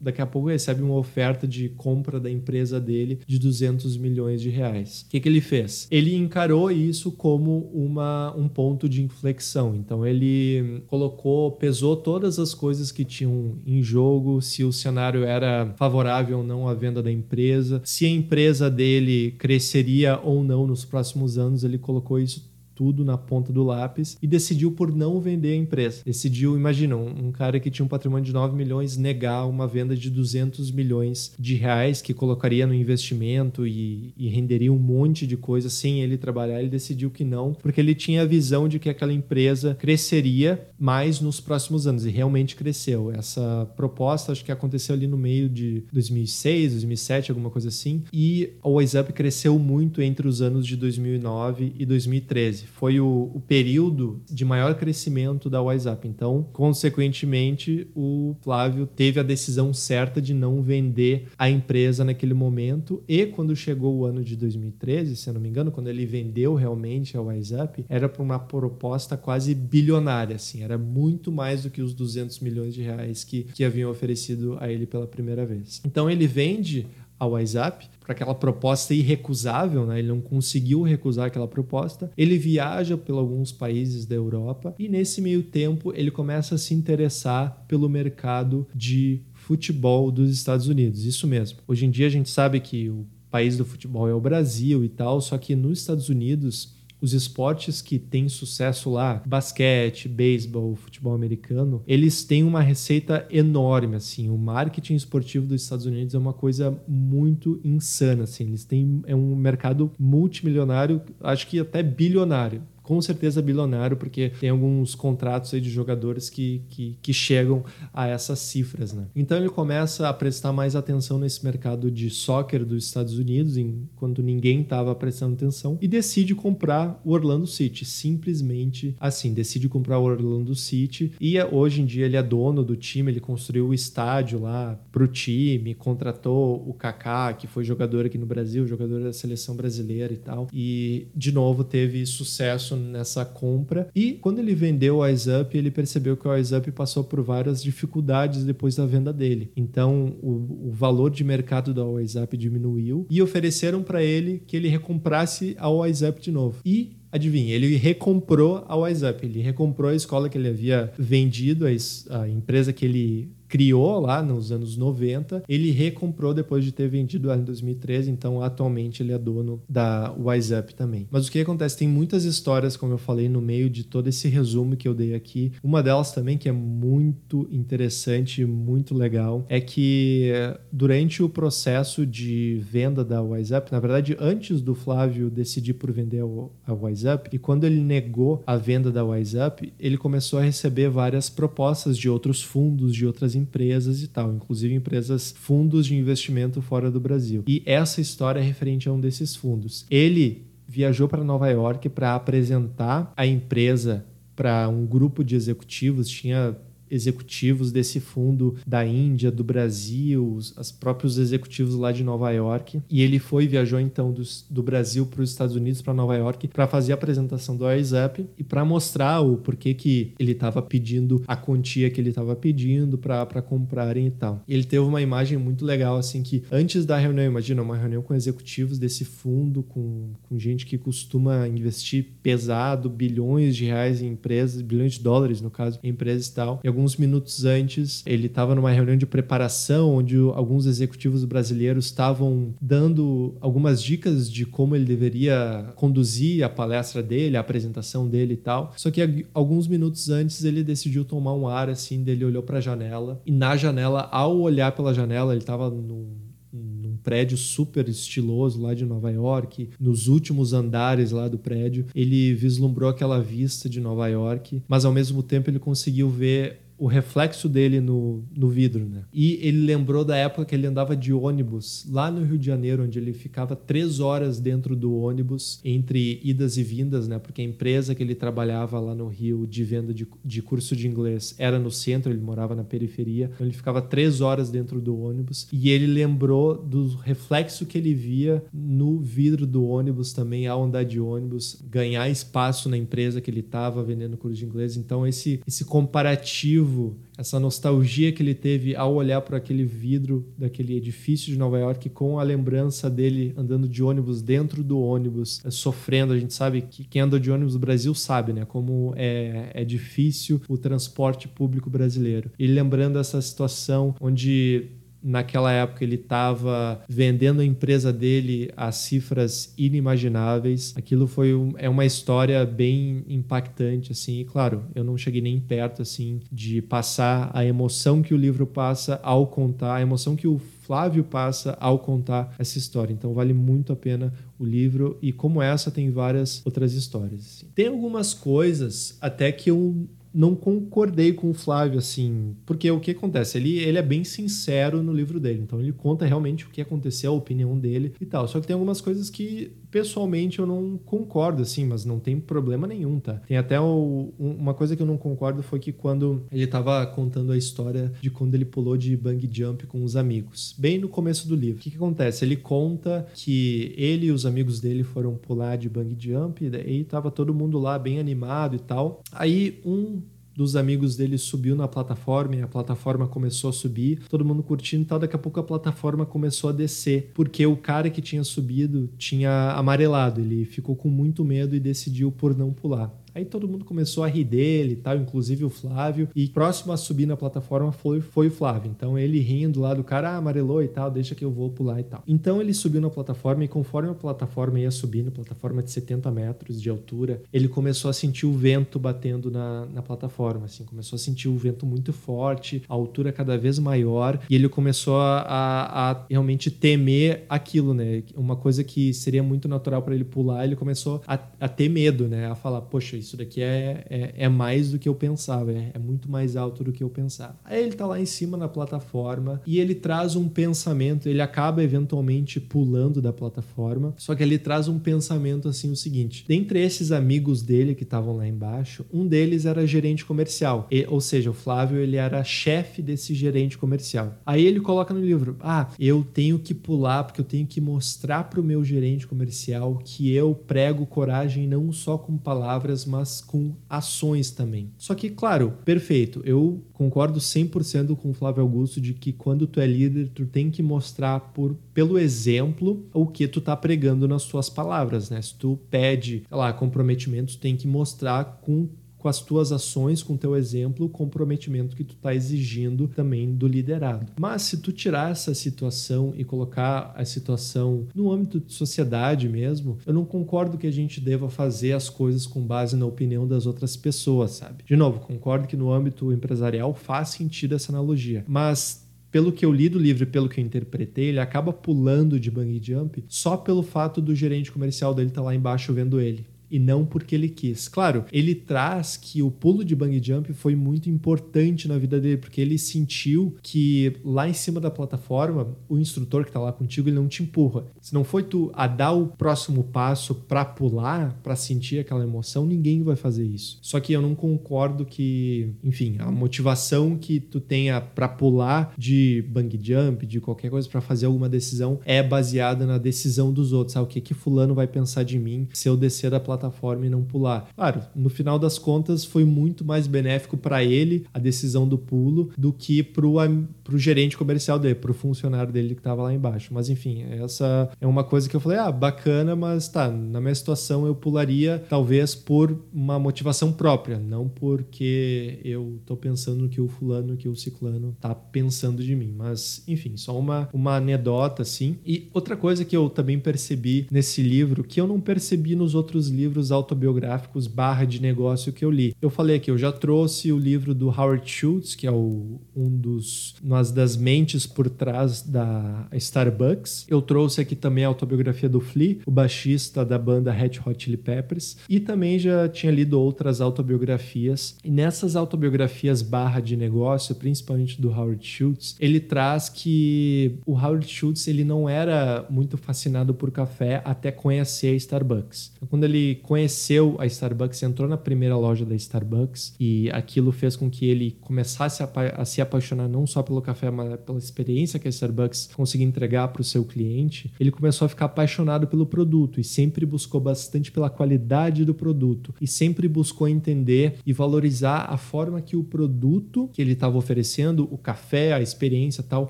daqui 0.00 0.20
a 0.20 0.26
pouco 0.26 0.48
recebe 0.48 0.82
uma 0.82 0.96
oferta 0.96 1.46
de 1.46 1.68
compra 1.70 2.20
da 2.20 2.30
empresa 2.30 2.80
dele 2.80 3.20
de 3.26 3.38
200 3.38 3.96
milhões 3.96 4.40
de 4.40 4.50
reais. 4.50 5.02
O 5.02 5.10
que, 5.10 5.20
que 5.20 5.28
ele 5.28 5.40
fez? 5.40 5.86
Ele 5.90 6.14
encarou 6.14 6.70
isso 6.70 7.12
como 7.12 7.70
uma, 7.72 8.34
um 8.36 8.48
ponto 8.48 8.88
de 8.88 9.02
inflexão. 9.02 9.74
Então 9.74 10.06
ele 10.06 10.82
colocou, 10.86 11.52
pesou 11.52 11.96
todas 11.96 12.38
as 12.38 12.54
coisas 12.54 12.92
que 12.92 13.04
tinham 13.04 13.58
em 13.66 13.82
jogo, 13.82 14.40
se 14.40 14.64
o 14.64 14.72
cenário 14.72 15.24
era 15.24 15.74
favorável 15.76 16.38
ou 16.38 16.44
não 16.44 16.68
à 16.68 16.74
venda 16.74 17.02
da 17.02 17.10
empresa, 17.10 17.80
se 17.84 18.06
a 18.06 18.08
empresa 18.08 18.70
dele 18.70 19.34
cresceria 19.38 20.18
ou 20.22 20.44
não 20.44 20.66
nos 20.66 20.84
próximos 20.84 21.38
anos, 21.38 21.64
ele 21.64 21.78
colocou 21.78 22.18
isso 22.18 22.48
tudo 22.78 23.04
na 23.04 23.18
ponta 23.18 23.52
do 23.52 23.64
lápis 23.64 24.16
e 24.22 24.26
decidiu 24.28 24.70
por 24.70 24.94
não 24.94 25.20
vender 25.20 25.50
a 25.50 25.56
empresa. 25.56 26.02
Decidiu, 26.06 26.56
imagina, 26.56 26.96
um, 26.96 27.32
cara 27.32 27.58
que 27.58 27.72
tinha 27.72 27.84
um 27.84 27.88
patrimônio 27.88 28.24
de 28.24 28.32
9 28.32 28.56
milhões 28.56 28.96
negar 28.96 29.48
uma 29.48 29.66
venda 29.66 29.96
de 29.96 30.08
200 30.08 30.70
milhões 30.70 31.34
de 31.36 31.56
reais 31.56 32.00
que 32.00 32.14
colocaria 32.14 32.68
no 32.68 32.72
investimento 32.72 33.66
e, 33.66 34.14
e 34.16 34.28
renderia 34.28 34.72
um 34.72 34.78
monte 34.78 35.26
de 35.26 35.36
coisa 35.36 35.68
sem 35.68 36.02
ele 36.02 36.16
trabalhar. 36.16 36.60
Ele 36.60 36.68
decidiu 36.68 37.10
que 37.10 37.24
não, 37.24 37.52
porque 37.52 37.80
ele 37.80 37.96
tinha 37.96 38.22
a 38.22 38.24
visão 38.24 38.68
de 38.68 38.78
que 38.78 38.88
aquela 38.88 39.12
empresa 39.12 39.74
cresceria 39.74 40.68
mais 40.78 41.20
nos 41.20 41.40
próximos 41.40 41.84
anos 41.84 42.06
e 42.06 42.10
realmente 42.10 42.54
cresceu. 42.54 43.10
Essa 43.10 43.68
proposta 43.76 44.30
acho 44.30 44.44
que 44.44 44.52
aconteceu 44.52 44.94
ali 44.94 45.08
no 45.08 45.18
meio 45.18 45.48
de 45.48 45.82
2006, 45.92 46.74
2007, 46.74 47.32
alguma 47.32 47.50
coisa 47.50 47.70
assim, 47.70 48.04
e 48.12 48.50
o 48.62 48.74
WhatsApp 48.74 49.12
cresceu 49.12 49.58
muito 49.58 50.00
entre 50.00 50.28
os 50.28 50.40
anos 50.40 50.64
de 50.64 50.76
2009 50.76 51.72
e 51.76 51.84
2013 51.84 52.67
foi 52.68 53.00
o, 53.00 53.30
o, 53.34 53.40
período 53.40 54.22
de 54.30 54.44
maior 54.44 54.74
crescimento 54.74 55.48
da 55.50 55.60
WhatsApp. 55.60 56.06
Então, 56.06 56.46
consequentemente, 56.52 57.88
o 57.94 58.36
Flávio 58.42 58.86
teve 58.86 59.18
a 59.18 59.22
decisão 59.22 59.72
certa 59.72 60.20
de 60.20 60.34
não 60.34 60.62
vender 60.62 61.28
a 61.38 61.50
empresa 61.50 62.04
naquele 62.04 62.34
momento. 62.34 63.02
E 63.08 63.26
quando 63.26 63.54
chegou 63.56 63.96
o 63.96 64.04
ano 64.04 64.22
de 64.22 64.36
2013, 64.36 65.16
se 65.16 65.28
eu 65.28 65.34
não 65.34 65.40
me 65.40 65.48
engano, 65.48 65.70
quando 65.70 65.88
ele 65.88 66.06
vendeu 66.06 66.54
realmente 66.54 67.16
a 67.16 67.20
WhatsApp, 67.20 67.84
era 67.88 68.08
para 68.08 68.22
uma 68.22 68.38
proposta 68.38 69.16
quase 69.16 69.54
bilionária, 69.54 70.36
assim, 70.36 70.62
era 70.62 70.78
muito 70.78 71.32
mais 71.32 71.62
do 71.62 71.70
que 71.70 71.82
os 71.82 71.94
200 71.94 72.40
milhões 72.40 72.74
de 72.74 72.82
reais 72.82 73.24
que, 73.24 73.44
que 73.44 73.64
haviam 73.64 73.90
oferecido 73.90 74.56
a 74.60 74.70
ele 74.70 74.86
pela 74.86 75.06
primeira 75.06 75.44
vez. 75.44 75.80
Então, 75.84 76.10
ele 76.10 76.26
vende 76.26 76.86
a 77.18 77.26
WhatsApp 77.26 77.88
para 78.00 78.12
aquela 78.12 78.34
proposta 78.34 78.94
irrecusável, 78.94 79.84
né? 79.86 79.98
ele 79.98 80.08
não 80.08 80.20
conseguiu 80.20 80.82
recusar 80.82 81.26
aquela 81.26 81.46
proposta. 81.46 82.10
Ele 82.16 82.38
viaja 82.38 82.96
por 82.96 83.18
alguns 83.18 83.52
países 83.52 84.06
da 84.06 84.14
Europa 84.14 84.74
e 84.78 84.88
nesse 84.88 85.20
meio 85.20 85.42
tempo 85.42 85.92
ele 85.94 86.10
começa 86.10 86.54
a 86.54 86.58
se 86.58 86.72
interessar 86.74 87.64
pelo 87.68 87.88
mercado 87.88 88.66
de 88.74 89.20
futebol 89.34 90.10
dos 90.10 90.30
Estados 90.30 90.68
Unidos. 90.68 91.04
Isso 91.04 91.26
mesmo. 91.26 91.58
Hoje 91.66 91.86
em 91.86 91.90
dia 91.90 92.06
a 92.06 92.10
gente 92.10 92.30
sabe 92.30 92.60
que 92.60 92.88
o 92.88 93.06
país 93.30 93.56
do 93.56 93.64
futebol 93.64 94.08
é 94.08 94.14
o 94.14 94.20
Brasil 94.20 94.84
e 94.84 94.88
tal, 94.88 95.20
só 95.20 95.36
que 95.36 95.54
nos 95.54 95.80
Estados 95.80 96.08
Unidos 96.08 96.77
os 97.00 97.12
esportes 97.12 97.80
que 97.80 97.98
têm 97.98 98.28
sucesso 98.28 98.90
lá, 98.90 99.22
basquete, 99.26 100.08
beisebol, 100.08 100.74
futebol 100.74 101.14
americano, 101.14 101.82
eles 101.86 102.24
têm 102.24 102.42
uma 102.42 102.60
receita 102.60 103.26
enorme, 103.30 103.96
assim. 103.96 104.28
O 104.28 104.36
marketing 104.36 104.94
esportivo 104.94 105.46
dos 105.46 105.62
Estados 105.62 105.86
Unidos 105.86 106.14
é 106.14 106.18
uma 106.18 106.32
coisa 106.32 106.80
muito 106.86 107.60
insana, 107.64 108.24
assim. 108.24 108.48
Eles 108.48 108.64
têm 108.64 109.02
é 109.06 109.14
um 109.14 109.34
mercado 109.36 109.92
multimilionário, 109.98 111.00
acho 111.20 111.46
que 111.46 111.60
até 111.60 111.82
bilionário 111.82 112.62
com 112.88 113.02
certeza 113.02 113.42
bilionário, 113.42 113.98
porque 113.98 114.32
tem 114.40 114.48
alguns 114.48 114.94
contratos 114.94 115.52
aí 115.52 115.60
de 115.60 115.68
jogadores 115.68 116.30
que, 116.30 116.62
que, 116.70 116.96
que, 117.02 117.12
chegam 117.12 117.62
a 117.92 118.08
essas 118.08 118.38
cifras, 118.38 118.94
né? 118.94 119.08
Então 119.14 119.36
ele 119.36 119.50
começa 119.50 120.08
a 120.08 120.14
prestar 120.14 120.54
mais 120.54 120.74
atenção 120.74 121.18
nesse 121.18 121.44
mercado 121.44 121.90
de 121.90 122.08
soccer 122.08 122.64
dos 122.64 122.86
Estados 122.86 123.18
Unidos, 123.18 123.58
enquanto 123.58 124.22
ninguém 124.22 124.62
estava 124.62 124.94
prestando 124.94 125.34
atenção, 125.34 125.76
e 125.82 125.86
decide 125.86 126.34
comprar 126.34 126.98
o 127.04 127.12
Orlando 127.12 127.46
City, 127.46 127.84
simplesmente 127.84 128.96
assim, 128.98 129.34
decide 129.34 129.68
comprar 129.68 129.98
o 129.98 130.04
Orlando 130.04 130.54
City, 130.54 131.12
e 131.20 131.36
é, 131.36 131.44
hoje 131.44 131.82
em 131.82 131.84
dia 131.84 132.06
ele 132.06 132.16
é 132.16 132.22
dono 132.22 132.64
do 132.64 132.74
time, 132.74 133.12
ele 133.12 133.20
construiu 133.20 133.68
o 133.68 133.74
estádio 133.74 134.40
lá 134.40 134.80
para 134.90 135.04
o 135.04 135.06
time, 135.06 135.74
contratou 135.74 136.66
o 136.66 136.72
Kaká, 136.72 137.34
que 137.34 137.46
foi 137.46 137.64
jogador 137.64 138.06
aqui 138.06 138.16
no 138.16 138.24
Brasil, 138.24 138.66
jogador 138.66 139.02
da 139.02 139.12
seleção 139.12 139.54
brasileira 139.54 140.14
e 140.14 140.16
tal, 140.16 140.48
e 140.50 141.08
de 141.14 141.30
novo 141.32 141.62
teve 141.62 142.06
sucesso 142.06 142.77
nessa 142.78 143.24
compra. 143.24 143.88
E 143.94 144.12
quando 144.14 144.38
ele 144.38 144.54
vendeu 144.54 144.96
o 144.96 144.98
WhatsApp, 144.98 145.56
ele 145.56 145.70
percebeu 145.70 146.16
que 146.16 146.26
o 146.26 146.30
WhatsApp 146.30 146.70
passou 146.72 147.04
por 147.04 147.22
várias 147.22 147.62
dificuldades 147.62 148.44
depois 148.44 148.76
da 148.76 148.86
venda 148.86 149.12
dele. 149.12 149.50
Então, 149.56 150.16
o, 150.22 150.68
o 150.68 150.70
valor 150.72 151.10
de 151.10 151.24
mercado 151.24 151.74
da 151.74 151.84
WhatsApp 151.84 152.36
diminuiu 152.36 153.06
e 153.10 153.20
ofereceram 153.22 153.82
para 153.82 154.02
ele 154.02 154.42
que 154.46 154.56
ele 154.56 154.68
recomprasse 154.68 155.56
a 155.58 155.68
WhatsApp 155.68 156.20
de 156.20 156.30
novo. 156.30 156.60
E 156.64 156.97
Adivinha, 157.10 157.54
ele 157.54 157.76
recomprou 157.76 158.64
a 158.68 158.76
WhatsApp, 158.76 159.24
ele 159.24 159.40
recomprou 159.40 159.90
a 159.90 159.94
escola 159.94 160.28
que 160.28 160.36
ele 160.36 160.48
havia 160.48 160.92
vendido, 160.98 161.66
a, 161.66 162.28
empresa 162.28 162.72
que 162.72 162.84
ele 162.84 163.30
criou 163.48 163.98
lá 163.98 164.22
nos 164.22 164.52
anos 164.52 164.76
90, 164.76 165.42
ele 165.48 165.70
recomprou 165.70 166.34
depois 166.34 166.62
de 166.64 166.70
ter 166.70 166.88
vendido 166.88 167.30
ela 167.30 167.40
em 167.40 167.44
2013, 167.44 168.10
então 168.10 168.42
atualmente 168.42 169.02
ele 169.02 169.12
é 169.12 169.18
dono 169.18 169.62
da 169.68 170.14
WhatsApp 170.18 170.74
também. 170.74 171.08
Mas 171.10 171.26
o 171.26 171.32
que 171.32 171.40
acontece? 171.40 171.78
Tem 171.78 171.88
muitas 171.88 172.24
histórias, 172.24 172.76
como 172.76 172.92
eu 172.92 172.98
falei, 172.98 173.28
no 173.28 173.40
meio 173.40 173.70
de 173.70 173.84
todo 173.84 174.08
esse 174.08 174.28
resumo 174.28 174.76
que 174.76 174.86
eu 174.86 174.94
dei 174.94 175.14
aqui. 175.14 175.52
Uma 175.62 175.82
delas 175.82 176.12
também 176.12 176.36
que 176.36 176.48
é 176.48 176.52
muito 176.52 177.48
interessante, 177.50 178.44
muito 178.44 178.94
legal, 178.94 179.46
é 179.48 179.60
que 179.60 180.30
durante 180.70 181.22
o 181.22 181.28
processo 181.28 182.04
de 182.04 182.60
venda 182.70 183.02
da 183.02 183.22
WhatsApp, 183.22 183.72
na 183.72 183.80
verdade, 183.80 184.16
antes 184.20 184.60
do 184.60 184.74
Flávio 184.74 185.30
decidir 185.30 185.72
por 185.74 185.90
vender 185.90 186.22
a 186.66 186.74
WhatsApp, 186.74 186.97
e 187.32 187.38
quando 187.38 187.64
ele 187.64 187.80
negou 187.80 188.42
a 188.46 188.56
venda 188.56 188.90
da 188.90 189.04
WhatsApp, 189.04 189.72
ele 189.78 189.96
começou 189.96 190.38
a 190.38 190.42
receber 190.42 190.88
várias 190.88 191.28
propostas 191.28 191.96
de 191.96 192.08
outros 192.08 192.42
fundos, 192.42 192.94
de 192.94 193.06
outras 193.06 193.34
empresas 193.34 194.02
e 194.02 194.08
tal, 194.08 194.32
inclusive 194.32 194.74
empresas, 194.74 195.34
fundos 195.36 195.86
de 195.86 195.96
investimento 195.96 196.60
fora 196.62 196.90
do 196.90 197.00
Brasil. 197.00 197.44
E 197.46 197.62
essa 197.64 198.00
história 198.00 198.40
é 198.40 198.42
referente 198.42 198.88
a 198.88 198.92
um 198.92 199.00
desses 199.00 199.34
fundos. 199.36 199.86
Ele 199.90 200.46
viajou 200.66 201.08
para 201.08 201.24
Nova 201.24 201.48
York 201.48 201.88
para 201.88 202.14
apresentar 202.14 203.12
a 203.16 203.26
empresa 203.26 204.04
para 204.36 204.68
um 204.68 204.86
grupo 204.86 205.24
de 205.24 205.34
executivos, 205.34 206.08
tinha 206.08 206.56
executivos 206.90 207.72
desse 207.72 208.00
fundo 208.00 208.56
da 208.66 208.86
Índia, 208.86 209.30
do 209.30 209.44
Brasil, 209.44 210.34
os 210.34 210.72
próprios 210.72 211.18
executivos 211.18 211.74
lá 211.74 211.92
de 211.92 212.04
Nova 212.04 212.30
York. 212.30 212.80
E 212.90 213.02
ele 213.02 213.18
foi 213.18 213.46
viajou 213.46 213.80
então 213.80 214.12
do, 214.12 214.22
do 214.50 214.62
Brasil 214.62 215.06
para 215.06 215.22
os 215.22 215.30
Estados 215.30 215.56
Unidos, 215.56 215.82
para 215.82 215.94
Nova 215.94 216.16
York, 216.16 216.48
para 216.48 216.66
fazer 216.66 216.92
a 216.92 216.94
apresentação 216.94 217.56
do 217.56 217.64
WhatsApp 217.64 218.26
e 218.38 218.44
para 218.44 218.64
mostrar 218.64 219.20
o 219.20 219.36
porquê 219.36 219.74
que 219.74 220.12
ele 220.18 220.32
estava 220.32 220.62
pedindo 220.62 221.22
a 221.26 221.36
quantia 221.36 221.90
que 221.90 222.00
ele 222.00 222.10
estava 222.10 222.34
pedindo 222.36 222.98
para 222.98 223.42
comprarem 223.42 224.06
e 224.06 224.10
tal. 224.10 224.42
Ele 224.48 224.64
teve 224.64 224.82
uma 224.82 225.00
imagem 225.00 225.38
muito 225.38 225.64
legal, 225.64 225.96
assim, 225.96 226.22
que 226.22 226.44
antes 226.50 226.84
da 226.84 226.98
reunião, 226.98 227.24
imagina, 227.24 227.62
uma 227.62 227.76
reunião 227.76 228.02
com 228.02 228.14
executivos 228.14 228.78
desse 228.78 229.04
fundo, 229.04 229.62
com, 229.62 230.10
com 230.22 230.38
gente 230.38 230.66
que 230.66 230.78
costuma 230.78 231.48
investir 231.48 232.06
pesado, 232.22 232.88
bilhões 232.88 233.56
de 233.56 233.64
reais 233.64 234.02
em 234.02 234.08
empresas, 234.08 234.62
bilhões 234.62 234.94
de 234.94 235.00
dólares, 235.00 235.40
no 235.40 235.50
caso, 235.50 235.78
em 235.82 235.90
empresas 235.90 236.26
e 236.26 236.34
tal. 236.34 236.60
E 236.62 236.68
alguns 236.78 236.96
minutos 236.96 237.44
antes, 237.44 238.04
ele 238.06 238.26
estava 238.26 238.54
numa 238.54 238.70
reunião 238.70 238.96
de 238.96 239.04
preparação 239.04 239.96
onde 239.96 240.16
alguns 240.16 240.64
executivos 240.64 241.24
brasileiros 241.24 241.86
estavam 241.86 242.54
dando 242.60 243.34
algumas 243.40 243.82
dicas 243.82 244.30
de 244.30 244.46
como 244.46 244.76
ele 244.76 244.84
deveria 244.84 245.72
conduzir 245.74 246.44
a 246.44 246.48
palestra 246.48 247.02
dele, 247.02 247.36
a 247.36 247.40
apresentação 247.40 248.06
dele 248.06 248.34
e 248.34 248.36
tal. 248.36 248.72
Só 248.76 248.92
que 248.92 249.26
alguns 249.34 249.66
minutos 249.66 250.08
antes 250.08 250.44
ele 250.44 250.62
decidiu 250.62 251.04
tomar 251.04 251.34
um 251.34 251.48
ar 251.48 251.68
assim, 251.68 252.04
dele 252.04 252.24
olhou 252.24 252.44
para 252.44 252.58
a 252.58 252.60
janela 252.60 253.20
e 253.26 253.32
na 253.32 253.56
janela, 253.56 254.08
ao 254.12 254.38
olhar 254.38 254.70
pela 254.70 254.94
janela, 254.94 255.32
ele 255.32 255.42
estava 255.42 255.68
num 255.68 256.28
num 256.50 256.96
prédio 256.96 257.36
super 257.36 257.88
estiloso 257.88 258.60
lá 258.60 258.72
de 258.72 258.84
Nova 258.84 259.10
York, 259.10 259.68
nos 259.78 260.08
últimos 260.08 260.52
andares 260.52 261.10
lá 261.10 261.28
do 261.28 261.38
prédio, 261.38 261.86
ele 261.94 262.32
vislumbrou 262.32 262.88
aquela 262.88 263.20
vista 263.20 263.68
de 263.68 263.80
Nova 263.80 264.08
York, 264.08 264.62
mas 264.66 264.84
ao 264.84 264.92
mesmo 264.92 265.22
tempo 265.22 265.50
ele 265.50 265.58
conseguiu 265.58 266.08
ver 266.08 266.67
o 266.78 266.86
reflexo 266.86 267.48
dele 267.48 267.80
no, 267.80 268.22
no 268.34 268.48
vidro, 268.48 268.86
né? 268.86 269.02
E 269.12 269.38
ele 269.42 269.66
lembrou 269.66 270.04
da 270.04 270.16
época 270.16 270.44
que 270.44 270.54
ele 270.54 270.66
andava 270.66 270.96
de 270.96 271.12
ônibus 271.12 271.84
lá 271.90 272.10
no 272.10 272.24
Rio 272.24 272.38
de 272.38 272.46
Janeiro, 272.46 272.84
onde 272.84 272.98
ele 272.98 273.12
ficava 273.12 273.56
três 273.56 273.98
horas 273.98 274.38
dentro 274.38 274.76
do 274.76 274.94
ônibus 274.94 275.60
entre 275.64 276.20
idas 276.22 276.56
e 276.56 276.62
vindas, 276.62 277.08
né? 277.08 277.18
Porque 277.18 277.42
a 277.42 277.44
empresa 277.44 277.94
que 277.94 278.02
ele 278.02 278.14
trabalhava 278.14 278.78
lá 278.78 278.94
no 278.94 279.08
Rio 279.08 279.46
de 279.46 279.64
venda 279.64 279.92
de, 279.92 280.06
de 280.24 280.40
curso 280.40 280.76
de 280.76 280.86
inglês 280.86 281.34
era 281.36 281.58
no 281.58 281.70
centro, 281.70 282.12
ele 282.12 282.20
morava 282.20 282.54
na 282.54 282.62
periferia, 282.62 283.30
então 283.34 283.46
ele 283.46 283.56
ficava 283.56 283.82
três 283.82 284.20
horas 284.20 284.50
dentro 284.50 284.80
do 284.80 284.96
ônibus 284.96 285.48
e 285.52 285.70
ele 285.70 285.86
lembrou 285.86 286.56
do 286.56 286.96
reflexo 286.96 287.66
que 287.66 287.76
ele 287.76 287.92
via 287.92 288.44
no 288.52 289.00
vidro 289.00 289.46
do 289.46 289.64
ônibus 289.64 290.12
também 290.12 290.46
ao 290.46 290.62
andar 290.62 290.84
de 290.84 291.00
ônibus, 291.00 291.60
ganhar 291.68 292.08
espaço 292.08 292.68
na 292.68 292.76
empresa 292.76 293.20
que 293.20 293.30
ele 293.30 293.40
estava 293.40 293.82
vendendo 293.82 294.16
curso 294.16 294.36
de 294.36 294.44
inglês. 294.44 294.76
Então 294.76 295.06
esse 295.06 295.40
esse 295.46 295.64
comparativo 295.64 296.67
essa 297.16 297.40
nostalgia 297.40 298.12
que 298.12 298.22
ele 298.22 298.34
teve 298.34 298.76
ao 298.76 298.94
olhar 298.94 299.20
para 299.20 299.36
aquele 299.38 299.64
vidro 299.64 300.24
daquele 300.38 300.76
edifício 300.76 301.32
de 301.32 301.38
Nova 301.38 301.58
York 301.58 301.88
com 301.90 302.18
a 302.20 302.22
lembrança 302.22 302.88
dele 302.88 303.34
andando 303.36 303.68
de 303.68 303.82
ônibus 303.82 304.22
dentro 304.22 304.62
do 304.62 304.78
ônibus, 304.80 305.40
eh, 305.44 305.50
sofrendo. 305.50 306.12
A 306.12 306.18
gente 306.18 306.32
sabe 306.32 306.62
que 306.62 306.84
quem 306.84 307.02
anda 307.02 307.18
de 307.18 307.30
ônibus 307.30 307.54
no 307.54 307.60
Brasil 307.60 307.92
sabe, 307.94 308.32
né? 308.32 308.44
Como 308.44 308.92
é, 308.96 309.50
é 309.52 309.64
difícil 309.64 310.40
o 310.48 310.56
transporte 310.56 311.26
público 311.26 311.68
brasileiro. 311.68 312.30
E 312.38 312.46
lembrando 312.46 312.98
essa 312.98 313.20
situação 313.20 313.94
onde 314.00 314.66
naquela 315.02 315.52
época 315.52 315.84
ele 315.84 315.96
estava 315.96 316.82
vendendo 316.88 317.40
a 317.40 317.44
empresa 317.44 317.92
dele 317.92 318.50
a 318.56 318.72
cifras 318.72 319.52
inimagináveis. 319.56 320.74
Aquilo 320.76 321.06
foi 321.06 321.34
um, 321.34 321.52
é 321.56 321.68
uma 321.68 321.84
história 321.84 322.44
bem 322.44 323.04
impactante 323.08 323.92
assim. 323.92 324.20
E 324.20 324.24
claro, 324.24 324.64
eu 324.74 324.84
não 324.84 324.96
cheguei 324.96 325.20
nem 325.20 325.38
perto 325.40 325.82
assim 325.82 326.20
de 326.30 326.60
passar 326.62 327.30
a 327.32 327.44
emoção 327.44 328.02
que 328.02 328.14
o 328.14 328.16
livro 328.16 328.46
passa 328.46 329.00
ao 329.02 329.26
contar, 329.26 329.76
a 329.76 329.82
emoção 329.82 330.16
que 330.16 330.26
o 330.26 330.38
Flávio 330.38 331.02
passa 331.02 331.56
ao 331.60 331.78
contar 331.78 332.34
essa 332.38 332.58
história. 332.58 332.92
Então 332.92 333.14
vale 333.14 333.32
muito 333.32 333.72
a 333.72 333.76
pena 333.76 334.12
o 334.38 334.44
livro 334.44 334.98
e 335.00 335.12
como 335.12 335.40
essa 335.40 335.70
tem 335.70 335.90
várias 335.90 336.42
outras 336.44 336.74
histórias. 336.74 337.20
Assim. 337.20 337.46
Tem 337.54 337.68
algumas 337.68 338.12
coisas 338.12 338.98
até 339.00 339.32
que 339.32 339.50
eu 339.50 339.88
não 340.18 340.34
concordei 340.34 341.12
com 341.12 341.30
o 341.30 341.32
Flávio, 341.32 341.78
assim, 341.78 342.34
porque 342.44 342.68
o 342.68 342.80
que 342.80 342.90
acontece? 342.90 343.38
Ele, 343.38 343.56
ele 343.58 343.78
é 343.78 343.82
bem 343.82 344.02
sincero 344.02 344.82
no 344.82 344.92
livro 344.92 345.20
dele, 345.20 345.42
então 345.42 345.60
ele 345.60 345.72
conta 345.72 346.04
realmente 346.04 346.44
o 346.44 346.50
que 346.50 346.60
aconteceu, 346.60 347.12
a 347.12 347.16
opinião 347.16 347.56
dele 347.56 347.92
e 348.00 348.04
tal. 348.04 348.26
Só 348.26 348.40
que 348.40 348.46
tem 348.48 348.54
algumas 348.54 348.80
coisas 348.80 349.08
que 349.10 349.52
pessoalmente 349.70 350.38
eu 350.38 350.46
não 350.46 350.78
concordo, 350.78 351.42
assim, 351.42 351.64
mas 351.64 351.84
não 351.84 351.98
tem 351.98 352.18
problema 352.18 352.66
nenhum, 352.66 353.00
tá? 353.00 353.14
Tem 353.26 353.36
até 353.36 353.60
o, 353.60 354.12
uma 354.18 354.54
coisa 354.54 354.76
que 354.76 354.82
eu 354.82 354.86
não 354.86 354.96
concordo 354.96 355.42
foi 355.42 355.58
que 355.58 355.72
quando 355.72 356.26
ele 356.30 356.46
tava 356.46 356.84
contando 356.86 357.32
a 357.32 357.36
história 357.36 357.92
de 358.00 358.10
quando 358.10 358.34
ele 358.34 358.44
pulou 358.44 358.76
de 358.76 358.96
bang 358.96 359.28
jump 359.30 359.66
com 359.66 359.82
os 359.84 359.96
amigos, 359.96 360.54
bem 360.58 360.78
no 360.78 360.88
começo 360.88 361.28
do 361.28 361.34
livro. 361.34 361.60
O 361.60 361.62
que, 361.62 361.70
que 361.70 361.76
acontece? 361.76 362.24
Ele 362.24 362.36
conta 362.36 363.06
que 363.14 363.74
ele 363.76 364.06
e 364.06 364.12
os 364.12 364.26
amigos 364.26 364.60
dele 364.60 364.82
foram 364.82 365.14
pular 365.14 365.56
de 365.56 365.68
bang 365.68 365.96
jump 365.98 366.44
e 366.44 366.84
tava 366.84 367.10
todo 367.10 367.34
mundo 367.34 367.58
lá 367.58 367.78
bem 367.78 367.98
animado 367.98 368.56
e 368.56 368.60
tal. 368.60 369.02
Aí 369.12 369.60
um 369.64 370.00
dos 370.38 370.54
amigos 370.54 370.94
dele 370.94 371.18
subiu 371.18 371.56
na 371.56 371.66
plataforma 371.66 372.36
e 372.36 372.42
a 372.42 372.46
plataforma 372.46 373.08
começou 373.08 373.50
a 373.50 373.52
subir, 373.52 374.02
todo 374.08 374.24
mundo 374.24 374.40
curtindo 374.40 374.84
e 374.84 374.86
tal. 374.86 374.96
Daqui 374.96 375.16
a 375.16 375.18
pouco 375.18 375.40
a 375.40 375.42
plataforma 375.42 376.06
começou 376.06 376.48
a 376.50 376.52
descer, 376.52 377.10
porque 377.12 377.44
o 377.44 377.56
cara 377.56 377.90
que 377.90 378.00
tinha 378.00 378.22
subido 378.22 378.88
tinha 378.96 379.50
amarelado. 379.56 380.20
Ele 380.20 380.44
ficou 380.44 380.76
com 380.76 380.88
muito 380.88 381.24
medo 381.24 381.56
e 381.56 381.60
decidiu 381.60 382.12
por 382.12 382.38
não 382.38 382.52
pular. 382.52 382.94
Aí 383.18 383.24
todo 383.24 383.48
mundo 383.48 383.64
começou 383.64 384.04
a 384.04 384.06
rir 384.06 384.22
dele 384.22 384.74
e 384.74 384.76
tal, 384.76 384.96
inclusive 384.96 385.44
o 385.44 385.50
Flávio. 385.50 386.08
E 386.14 386.28
próximo 386.28 386.72
a 386.72 386.76
subir 386.76 387.04
na 387.04 387.16
plataforma 387.16 387.72
foi, 387.72 388.00
foi 388.00 388.28
o 388.28 388.30
Flávio. 388.30 388.70
Então 388.70 388.96
ele 388.96 389.18
rindo 389.18 389.60
lá 389.60 389.74
do 389.74 389.82
cara, 389.82 390.10
ah, 390.10 390.16
amarelou 390.18 390.62
e 390.62 390.68
tal, 390.68 390.88
deixa 390.88 391.16
que 391.16 391.24
eu 391.24 391.30
vou 391.32 391.50
pular 391.50 391.80
e 391.80 391.82
tal. 391.82 392.00
Então 392.06 392.40
ele 392.40 392.54
subiu 392.54 392.80
na 392.80 392.88
plataforma 392.88 393.42
e 393.42 393.48
conforme 393.48 393.90
a 393.90 393.94
plataforma 393.94 394.60
ia 394.60 394.70
subindo, 394.70 395.10
plataforma 395.10 395.64
de 395.64 395.72
70 395.72 396.08
metros 396.12 396.62
de 396.62 396.70
altura, 396.70 397.20
ele 397.32 397.48
começou 397.48 397.90
a 397.90 397.92
sentir 397.92 398.24
o 398.24 398.32
vento 398.32 398.78
batendo 398.78 399.32
na, 399.32 399.66
na 399.66 399.82
plataforma, 399.82 400.44
assim, 400.44 400.64
começou 400.64 400.94
a 400.94 401.00
sentir 401.00 401.28
o 401.28 401.36
vento 401.36 401.66
muito 401.66 401.92
forte, 401.92 402.62
a 402.68 402.74
altura 402.74 403.10
cada 403.10 403.36
vez 403.36 403.58
maior, 403.58 404.20
e 404.30 404.34
ele 404.36 404.48
começou 404.48 405.00
a, 405.00 405.22
a, 405.22 405.90
a 405.90 406.06
realmente 406.08 406.52
temer 406.52 407.24
aquilo, 407.28 407.74
né? 407.74 408.04
Uma 408.14 408.36
coisa 408.36 408.62
que 408.62 408.94
seria 408.94 409.24
muito 409.24 409.48
natural 409.48 409.82
para 409.82 409.92
ele 409.92 410.04
pular, 410.04 410.44
ele 410.44 410.54
começou 410.54 411.02
a, 411.04 411.18
a 411.40 411.48
ter 411.48 411.68
medo, 411.68 412.06
né? 412.06 412.30
A 412.30 412.36
falar, 412.36 412.60
poxa, 412.60 412.96
isso 412.96 413.07
daqui 413.16 413.40
é, 413.40 413.84
é, 413.88 414.14
é 414.16 414.28
mais 414.28 414.70
do 414.70 414.78
que 414.78 414.88
eu 414.88 414.94
pensava, 414.94 415.52
é, 415.52 415.70
é, 415.74 415.78
muito 415.78 416.10
mais 416.10 416.36
alto 416.36 416.64
do 416.64 416.72
que 416.72 416.82
eu 416.82 416.90
pensava. 416.90 417.38
Aí 417.44 417.62
ele 417.62 417.74
tá 417.74 417.86
lá 417.86 418.00
em 418.00 418.06
cima 418.06 418.36
na 418.36 418.48
plataforma 418.48 419.40
e 419.46 419.58
ele 419.58 419.74
traz 419.74 420.16
um 420.16 420.28
pensamento, 420.28 421.08
ele 421.08 421.20
acaba 421.20 421.62
eventualmente 421.62 422.40
pulando 422.40 423.00
da 423.00 423.12
plataforma, 423.12 423.94
só 423.96 424.14
que 424.14 424.22
ele 424.22 424.38
traz 424.38 424.68
um 424.68 424.78
pensamento 424.78 425.48
assim, 425.48 425.70
o 425.70 425.76
seguinte, 425.76 426.24
dentre 426.26 426.60
esses 426.60 426.92
amigos 426.92 427.42
dele 427.42 427.74
que 427.74 427.84
estavam 427.84 428.16
lá 428.16 428.26
embaixo, 428.26 428.84
um 428.92 429.06
deles 429.06 429.46
era 429.46 429.66
gerente 429.66 430.04
comercial, 430.04 430.66
e, 430.70 430.86
ou 430.88 431.00
seja, 431.00 431.30
o 431.30 431.34
Flávio 431.34 431.78
ele 431.78 431.96
era 431.96 432.24
chefe 432.24 432.82
desse 432.82 433.14
gerente 433.14 433.56
comercial. 433.56 434.18
Aí 434.26 434.44
ele 434.44 434.60
coloca 434.60 434.92
no 434.92 435.00
livro, 435.00 435.36
ah, 435.40 435.68
eu 435.78 436.04
tenho 436.12 436.38
que 436.38 436.54
pular 436.54 437.04
porque 437.04 437.20
eu 437.20 437.24
tenho 437.24 437.46
que 437.46 437.60
mostrar 437.60 438.24
para 438.24 438.40
o 438.40 438.44
meu 438.44 438.64
gerente 438.64 439.06
comercial 439.06 439.80
que 439.84 440.12
eu 440.12 440.34
prego 440.34 440.86
coragem 440.86 441.46
não 441.46 441.70
só 441.72 441.96
com 441.96 442.16
palavras, 442.16 442.84
mas 442.84 442.97
com 443.20 443.54
ações 443.68 444.30
também. 444.30 444.70
Só 444.76 444.94
que, 444.94 445.10
claro, 445.10 445.52
perfeito, 445.64 446.22
eu 446.24 446.62
concordo 446.72 447.18
100% 447.18 447.96
com 447.96 448.10
o 448.10 448.14
Flávio 448.14 448.42
Augusto 448.42 448.80
de 448.80 448.94
que 448.94 449.12
quando 449.12 449.46
tu 449.46 449.60
é 449.60 449.66
líder, 449.66 450.10
tu 450.14 450.26
tem 450.26 450.50
que 450.50 450.62
mostrar 450.62 451.20
por, 451.20 451.56
pelo 451.72 451.98
exemplo 451.98 452.86
o 452.92 453.06
que 453.06 453.26
tu 453.28 453.40
tá 453.40 453.56
pregando 453.56 454.06
nas 454.06 454.24
tuas 454.24 454.48
palavras, 454.48 455.10
né? 455.10 455.20
Se 455.20 455.34
tu 455.34 455.58
pede, 455.70 456.24
sei 456.28 456.36
lá, 456.36 456.52
comprometimento, 456.52 457.32
tu 457.32 457.38
tem 457.38 457.56
que 457.56 457.66
mostrar 457.66 458.40
com 458.42 458.68
com 458.98 459.08
as 459.08 459.20
tuas 459.20 459.52
ações, 459.52 460.02
com 460.02 460.14
o 460.14 460.18
teu 460.18 460.36
exemplo, 460.36 460.86
o 460.86 460.88
comprometimento 460.88 461.76
que 461.76 461.84
tu 461.84 461.94
está 461.94 462.14
exigindo 462.14 462.88
também 462.88 463.32
do 463.32 463.46
liderado. 463.46 464.12
Mas 464.18 464.42
se 464.42 464.58
tu 464.58 464.72
tirar 464.72 465.12
essa 465.12 465.32
situação 465.34 466.12
e 466.16 466.24
colocar 466.24 466.92
a 466.96 467.04
situação 467.04 467.86
no 467.94 468.12
âmbito 468.12 468.40
de 468.40 468.52
sociedade 468.52 469.28
mesmo, 469.28 469.78
eu 469.86 469.94
não 469.94 470.04
concordo 470.04 470.58
que 470.58 470.66
a 470.66 470.72
gente 470.72 471.00
deva 471.00 471.30
fazer 471.30 471.72
as 471.72 471.88
coisas 471.88 472.26
com 472.26 472.44
base 472.44 472.76
na 472.76 472.86
opinião 472.86 473.26
das 473.26 473.46
outras 473.46 473.76
pessoas, 473.76 474.32
sabe? 474.32 474.64
De 474.64 474.76
novo, 474.76 475.00
concordo 475.00 475.46
que 475.46 475.56
no 475.56 475.72
âmbito 475.72 476.12
empresarial 476.12 476.74
faz 476.74 477.10
sentido 477.10 477.54
essa 477.54 477.70
analogia, 477.70 478.24
mas 478.26 478.86
pelo 479.10 479.32
que 479.32 479.44
eu 479.44 479.52
li 479.52 479.68
do 479.68 479.78
livro 479.78 480.02
e 480.02 480.06
pelo 480.06 480.28
que 480.28 480.40
eu 480.40 480.44
interpretei, 480.44 481.06
ele 481.06 481.20
acaba 481.20 481.52
pulando 481.52 482.20
de 482.20 482.30
bungee 482.30 482.60
jump 482.62 483.04
só 483.08 483.36
pelo 483.36 483.62
fato 483.62 484.02
do 484.02 484.14
gerente 484.14 484.52
comercial 484.52 484.92
dele 484.92 485.08
estar 485.08 485.22
tá 485.22 485.26
lá 485.26 485.34
embaixo 485.34 485.72
vendo 485.72 486.00
ele 486.00 486.26
e 486.50 486.58
não 486.58 486.84
porque 486.84 487.14
ele 487.14 487.28
quis. 487.28 487.68
Claro, 487.68 488.04
ele 488.12 488.34
traz 488.34 488.96
que 488.96 489.22
o 489.22 489.30
pulo 489.30 489.64
de 489.64 489.76
bungee 489.76 490.02
jump 490.02 490.32
foi 490.32 490.54
muito 490.54 490.88
importante 490.90 491.68
na 491.68 491.78
vida 491.78 492.00
dele, 492.00 492.16
porque 492.16 492.40
ele 492.40 492.58
sentiu 492.58 493.36
que 493.42 493.96
lá 494.04 494.28
em 494.28 494.32
cima 494.32 494.60
da 494.60 494.70
plataforma, 494.70 495.56
o 495.68 495.78
instrutor 495.78 496.24
que 496.24 496.32
tá 496.32 496.40
lá 496.40 496.52
contigo, 496.52 496.88
ele 496.88 496.96
não 496.96 497.08
te 497.08 497.22
empurra. 497.22 497.64
Se 497.80 497.94
não 497.94 498.04
foi 498.04 498.22
tu 498.22 498.50
a 498.54 498.66
dar 498.66 498.92
o 498.92 499.08
próximo 499.08 499.64
passo 499.64 500.14
para 500.14 500.44
pular, 500.44 501.18
para 501.22 501.36
sentir 501.36 501.78
aquela 501.78 502.02
emoção, 502.02 502.46
ninguém 502.46 502.82
vai 502.82 502.96
fazer 502.96 503.24
isso. 503.24 503.58
Só 503.62 503.78
que 503.80 503.92
eu 503.92 504.02
não 504.02 504.14
concordo 504.14 504.84
que, 504.84 505.52
enfim, 505.62 505.96
a 505.98 506.10
motivação 506.10 506.96
que 506.96 507.20
tu 507.20 507.40
tenha 507.40 507.80
para 507.80 508.08
pular 508.08 508.72
de 508.76 509.24
bungee 509.28 509.60
jump, 509.62 510.06
de 510.06 510.20
qualquer 510.20 510.50
coisa 510.50 510.68
para 510.68 510.80
fazer 510.80 511.06
alguma 511.06 511.28
decisão 511.28 511.80
é 511.84 512.02
baseada 512.02 512.66
na 512.66 512.78
decisão 512.78 513.32
dos 513.32 513.52
outros. 513.52 513.76
Ah, 513.76 513.82
o 513.82 513.86
que 513.86 514.00
que 514.00 514.14
fulano 514.14 514.54
vai 514.54 514.66
pensar 514.66 515.02
de 515.02 515.18
mim 515.18 515.48
se 515.52 515.68
eu 515.68 515.76
descer 515.76 516.10
da 516.10 516.20
plataforma 516.20 516.37
plataforma 516.38 516.86
e 516.86 516.90
não 516.90 517.02
pular. 517.02 517.48
Claro, 517.54 517.82
no 517.94 518.08
final 518.08 518.38
das 518.38 518.58
contas 518.58 519.04
foi 519.04 519.24
muito 519.24 519.64
mais 519.64 519.86
benéfico 519.86 520.36
para 520.36 520.62
ele 520.62 521.04
a 521.12 521.18
decisão 521.18 521.66
do 521.66 521.76
pulo 521.76 522.30
do 522.38 522.52
que 522.52 522.82
pro, 522.82 523.16
pro 523.64 523.78
gerente 523.78 524.16
comercial 524.16 524.58
dele, 524.58 524.76
pro 524.76 524.94
funcionário 524.94 525.52
dele 525.52 525.74
que 525.74 525.80
estava 525.80 526.02
lá 526.02 526.14
embaixo. 526.14 526.54
Mas 526.54 526.68
enfim, 526.68 527.02
essa 527.02 527.70
é 527.80 527.86
uma 527.86 528.04
coisa 528.04 528.28
que 528.28 528.36
eu 528.36 528.40
falei, 528.40 528.58
ah, 528.58 528.70
bacana, 528.70 529.34
mas 529.34 529.68
tá, 529.68 529.90
na 529.90 530.20
minha 530.20 530.34
situação 530.34 530.86
eu 530.86 530.94
pularia 530.94 531.62
talvez 531.68 532.14
por 532.14 532.56
uma 532.72 532.98
motivação 532.98 533.52
própria, 533.52 533.98
não 533.98 534.28
porque 534.28 535.40
eu 535.44 535.80
tô 535.84 535.96
pensando 535.96 536.48
que 536.48 536.60
o 536.60 536.68
fulano, 536.68 537.16
que 537.16 537.28
o 537.28 537.34
ciclano 537.34 537.96
tá 538.00 538.14
pensando 538.14 538.82
de 538.82 538.94
mim. 538.94 539.12
Mas 539.16 539.62
enfim, 539.66 539.96
só 539.96 540.18
uma, 540.18 540.48
uma 540.52 540.76
anedota 540.76 541.42
assim. 541.42 541.78
E 541.84 542.08
outra 542.14 542.36
coisa 542.36 542.64
que 542.64 542.76
eu 542.76 542.88
também 542.88 543.18
percebi 543.18 543.86
nesse 543.90 544.22
livro, 544.22 544.62
que 544.62 544.80
eu 544.80 544.86
não 544.86 545.00
percebi 545.00 545.56
nos 545.56 545.74
outros 545.74 546.08
livros 546.08 546.27
livros 546.28 546.52
autobiográficos 546.52 547.46
barra 547.46 547.84
de 547.84 548.00
negócio 548.00 548.52
que 548.52 548.64
eu 548.64 548.70
li. 548.70 548.94
Eu 549.00 549.08
falei 549.08 549.36
aqui, 549.36 549.50
eu 549.50 549.56
já 549.56 549.72
trouxe 549.72 550.30
o 550.30 550.38
livro 550.38 550.74
do 550.74 550.88
Howard 550.88 551.28
Schultz, 551.28 551.74
que 551.74 551.86
é 551.86 551.90
o, 551.90 552.38
um 552.54 552.68
dos 552.68 553.34
umas 553.42 553.72
das 553.72 553.96
mentes 553.96 554.46
por 554.46 554.68
trás 554.68 555.22
da 555.22 555.88
Starbucks. 555.92 556.86
Eu 556.88 557.00
trouxe 557.00 557.40
aqui 557.40 557.56
também 557.56 557.84
a 557.84 557.88
autobiografia 557.88 558.48
do 558.48 558.60
Flea, 558.60 558.98
o 559.06 559.10
baixista 559.10 559.84
da 559.84 559.98
banda 559.98 560.30
Red 560.30 560.60
Hot 560.64 560.84
Chili 560.84 560.96
Peppers, 560.96 561.56
e 561.68 561.80
também 561.80 562.18
já 562.18 562.48
tinha 562.48 562.70
lido 562.70 563.00
outras 563.00 563.40
autobiografias. 563.40 564.56
E 564.62 564.70
nessas 564.70 565.16
autobiografias 565.16 566.02
barra 566.02 566.40
de 566.40 566.56
negócio, 566.56 567.14
principalmente 567.14 567.80
do 567.80 567.90
Howard 567.90 568.24
Schultz, 568.26 568.76
ele 568.78 569.00
traz 569.00 569.48
que 569.48 570.38
o 570.44 570.52
Howard 570.52 570.86
Schultz 570.86 571.26
ele 571.26 571.44
não 571.44 571.68
era 571.68 572.26
muito 572.28 572.58
fascinado 572.58 573.14
por 573.14 573.30
café 573.30 573.80
até 573.84 574.10
conhecer 574.10 574.74
a 574.74 574.76
Starbucks. 574.76 575.52
Então, 575.56 575.68
quando 575.68 575.84
ele 575.84 576.17
conheceu 576.18 576.96
a 576.98 577.06
Starbucks, 577.06 577.62
entrou 577.62 577.88
na 577.88 577.96
primeira 577.96 578.36
loja 578.36 578.64
da 578.64 578.74
Starbucks 578.74 579.54
e 579.58 579.90
aquilo 579.90 580.32
fez 580.32 580.56
com 580.56 580.70
que 580.70 580.86
ele 580.86 581.16
começasse 581.20 581.82
a, 581.82 581.90
a 582.16 582.24
se 582.24 582.40
apaixonar 582.40 582.88
não 582.88 583.06
só 583.06 583.22
pelo 583.22 583.40
café, 583.40 583.70
mas 583.70 583.98
pela 584.00 584.18
experiência 584.18 584.78
que 584.78 584.86
a 584.86 584.90
Starbucks 584.90 585.50
conseguia 585.54 585.86
entregar 585.86 586.28
para 586.28 586.42
o 586.42 586.44
seu 586.44 586.64
cliente. 586.64 587.32
Ele 587.38 587.50
começou 587.50 587.86
a 587.86 587.88
ficar 587.88 588.06
apaixonado 588.06 588.66
pelo 588.66 588.86
produto 588.86 589.40
e 589.40 589.44
sempre 589.44 589.86
buscou 589.86 590.20
bastante 590.20 590.70
pela 590.72 590.90
qualidade 590.90 591.64
do 591.64 591.74
produto 591.74 592.34
e 592.40 592.46
sempre 592.46 592.88
buscou 592.88 593.28
entender 593.28 593.98
e 594.04 594.12
valorizar 594.12 594.86
a 594.88 594.96
forma 594.96 595.40
que 595.40 595.56
o 595.56 595.64
produto 595.64 596.50
que 596.52 596.60
ele 596.60 596.72
estava 596.72 596.98
oferecendo, 596.98 597.68
o 597.70 597.78
café, 597.78 598.32
a 598.32 598.40
experiência 598.40 599.02
tal, 599.02 599.28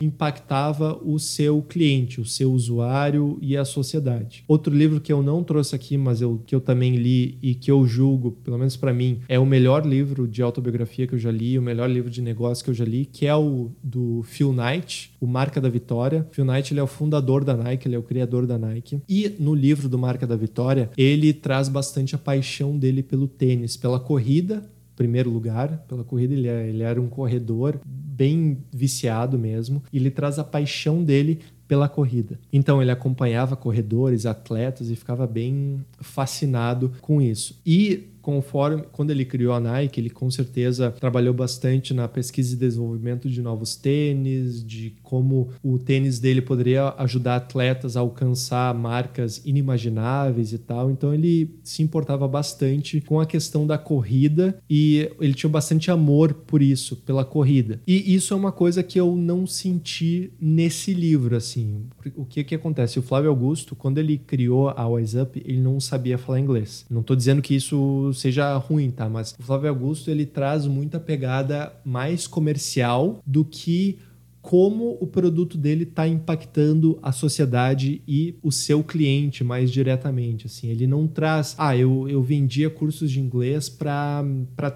impactava 0.00 1.00
o 1.04 1.18
seu 1.18 1.62
cliente, 1.62 2.20
o 2.20 2.24
seu 2.24 2.52
usuário 2.52 3.38
e 3.40 3.56
a 3.56 3.64
sociedade. 3.64 4.44
Outro 4.46 4.74
livro 4.74 5.00
que 5.00 5.12
eu 5.12 5.22
não 5.22 5.42
trouxe 5.42 5.74
aqui, 5.74 5.96
mas 5.96 6.20
eu, 6.20 6.42
que 6.46 6.54
eu 6.54 6.60
também 6.60 6.75
li 6.84 7.38
e 7.42 7.54
que 7.54 7.70
eu 7.70 7.86
julgo, 7.86 8.32
pelo 8.32 8.58
menos 8.58 8.76
para 8.76 8.92
mim, 8.92 9.20
é 9.28 9.38
o 9.38 9.46
melhor 9.46 9.86
livro 9.86 10.26
de 10.26 10.42
autobiografia 10.42 11.06
que 11.06 11.14
eu 11.14 11.18
já 11.18 11.30
li, 11.30 11.58
o 11.58 11.62
melhor 11.62 11.88
livro 11.90 12.10
de 12.10 12.20
negócio 12.20 12.64
que 12.64 12.70
eu 12.70 12.74
já 12.74 12.84
li, 12.84 13.04
que 13.06 13.26
é 13.26 13.34
o 13.34 13.70
do 13.82 14.22
Phil 14.24 14.52
Knight, 14.52 15.12
o 15.20 15.26
Marca 15.26 15.60
da 15.60 15.68
Vitória. 15.68 16.26
Phil 16.32 16.44
Knight 16.44 16.72
ele 16.72 16.80
é 16.80 16.82
o 16.82 16.86
fundador 16.86 17.44
da 17.44 17.56
Nike, 17.56 17.88
ele 17.88 17.96
é 17.96 17.98
o 17.98 18.02
criador 18.02 18.46
da 18.46 18.58
Nike. 18.58 19.00
E 19.08 19.34
no 19.38 19.54
livro 19.54 19.88
do 19.88 19.98
Marca 19.98 20.26
da 20.26 20.36
Vitória, 20.36 20.90
ele 20.96 21.32
traz 21.32 21.68
bastante 21.68 22.14
a 22.14 22.18
paixão 22.18 22.78
dele 22.78 23.02
pelo 23.02 23.26
tênis, 23.26 23.76
pela 23.76 23.98
corrida, 23.98 24.62
primeiro 24.96 25.30
lugar, 25.30 25.84
pela 25.86 26.02
corrida 26.02 26.32
ele, 26.32 26.48
é, 26.48 26.68
ele 26.68 26.82
era 26.82 27.00
um 27.00 27.08
corredor 27.08 27.78
bem 27.84 28.58
viciado 28.72 29.38
mesmo, 29.38 29.82
e 29.92 29.98
ele 29.98 30.10
traz 30.10 30.38
a 30.38 30.44
paixão 30.44 31.04
dele 31.04 31.40
pela 31.68 31.88
corrida. 31.88 32.38
Então 32.52 32.80
ele 32.80 32.90
acompanhava 32.90 33.56
corredores, 33.56 34.26
atletas 34.26 34.90
e 34.90 34.96
ficava 34.96 35.26
bem 35.26 35.84
fascinado 36.00 36.92
com 37.00 37.20
isso. 37.20 37.60
E 37.64 38.08
conforme 38.26 38.82
quando 38.90 39.12
ele 39.12 39.24
criou 39.24 39.52
a 39.52 39.60
Nike, 39.60 40.00
ele 40.00 40.10
com 40.10 40.28
certeza 40.28 40.90
trabalhou 40.90 41.32
bastante 41.32 41.94
na 41.94 42.08
pesquisa 42.08 42.54
e 42.54 42.58
desenvolvimento 42.58 43.30
de 43.30 43.40
novos 43.40 43.76
tênis, 43.76 44.66
de 44.66 44.96
como 45.00 45.50
o 45.62 45.78
tênis 45.78 46.18
dele 46.18 46.42
poderia 46.42 46.92
ajudar 46.98 47.36
atletas 47.36 47.96
a 47.96 48.00
alcançar 48.00 48.74
marcas 48.74 49.40
inimagináveis 49.44 50.52
e 50.52 50.58
tal. 50.58 50.90
Então 50.90 51.14
ele 51.14 51.54
se 51.62 51.84
importava 51.84 52.26
bastante 52.26 53.00
com 53.00 53.20
a 53.20 53.26
questão 53.26 53.64
da 53.64 53.78
corrida 53.78 54.58
e 54.68 55.08
ele 55.20 55.32
tinha 55.32 55.48
bastante 55.48 55.92
amor 55.92 56.34
por 56.34 56.60
isso, 56.60 56.96
pela 56.96 57.24
corrida. 57.24 57.80
E 57.86 58.12
isso 58.12 58.34
é 58.34 58.36
uma 58.36 58.50
coisa 58.50 58.82
que 58.82 58.98
eu 58.98 59.14
não 59.14 59.46
senti 59.46 60.32
nesse 60.40 60.92
livro 60.92 61.36
assim. 61.36 61.84
O 62.16 62.24
que 62.24 62.42
que 62.42 62.56
acontece? 62.56 62.98
O 62.98 63.02
Flávio 63.02 63.30
Augusto, 63.30 63.76
quando 63.76 63.98
ele 63.98 64.18
criou 64.18 64.70
a 64.70 64.88
Wise 64.88 65.16
Up, 65.16 65.40
ele 65.46 65.60
não 65.60 65.78
sabia 65.78 66.18
falar 66.18 66.40
inglês. 66.40 66.84
Não 66.90 67.02
estou 67.02 67.14
dizendo 67.14 67.40
que 67.40 67.54
isso 67.54 68.15
seja 68.16 68.56
ruim, 68.56 68.90
tá? 68.90 69.08
Mas 69.08 69.34
o 69.38 69.42
Flávio 69.42 69.68
Augusto 69.68 70.10
ele 70.10 70.26
traz 70.26 70.66
muita 70.66 70.98
pegada 70.98 71.72
mais 71.84 72.26
comercial 72.26 73.20
do 73.26 73.44
que 73.44 73.98
como 74.46 74.96
o 75.00 75.08
produto 75.08 75.58
dele 75.58 75.82
está 75.82 76.06
impactando 76.06 77.00
a 77.02 77.10
sociedade 77.10 78.00
e 78.06 78.38
o 78.40 78.52
seu 78.52 78.84
cliente 78.84 79.42
mais 79.42 79.72
diretamente. 79.72 80.46
Assim, 80.46 80.68
ele 80.68 80.86
não 80.86 81.08
traz, 81.08 81.56
ah, 81.58 81.76
eu, 81.76 82.08
eu 82.08 82.22
vendia 82.22 82.70
cursos 82.70 83.10
de 83.10 83.18
inglês 83.18 83.68
para 83.68 84.22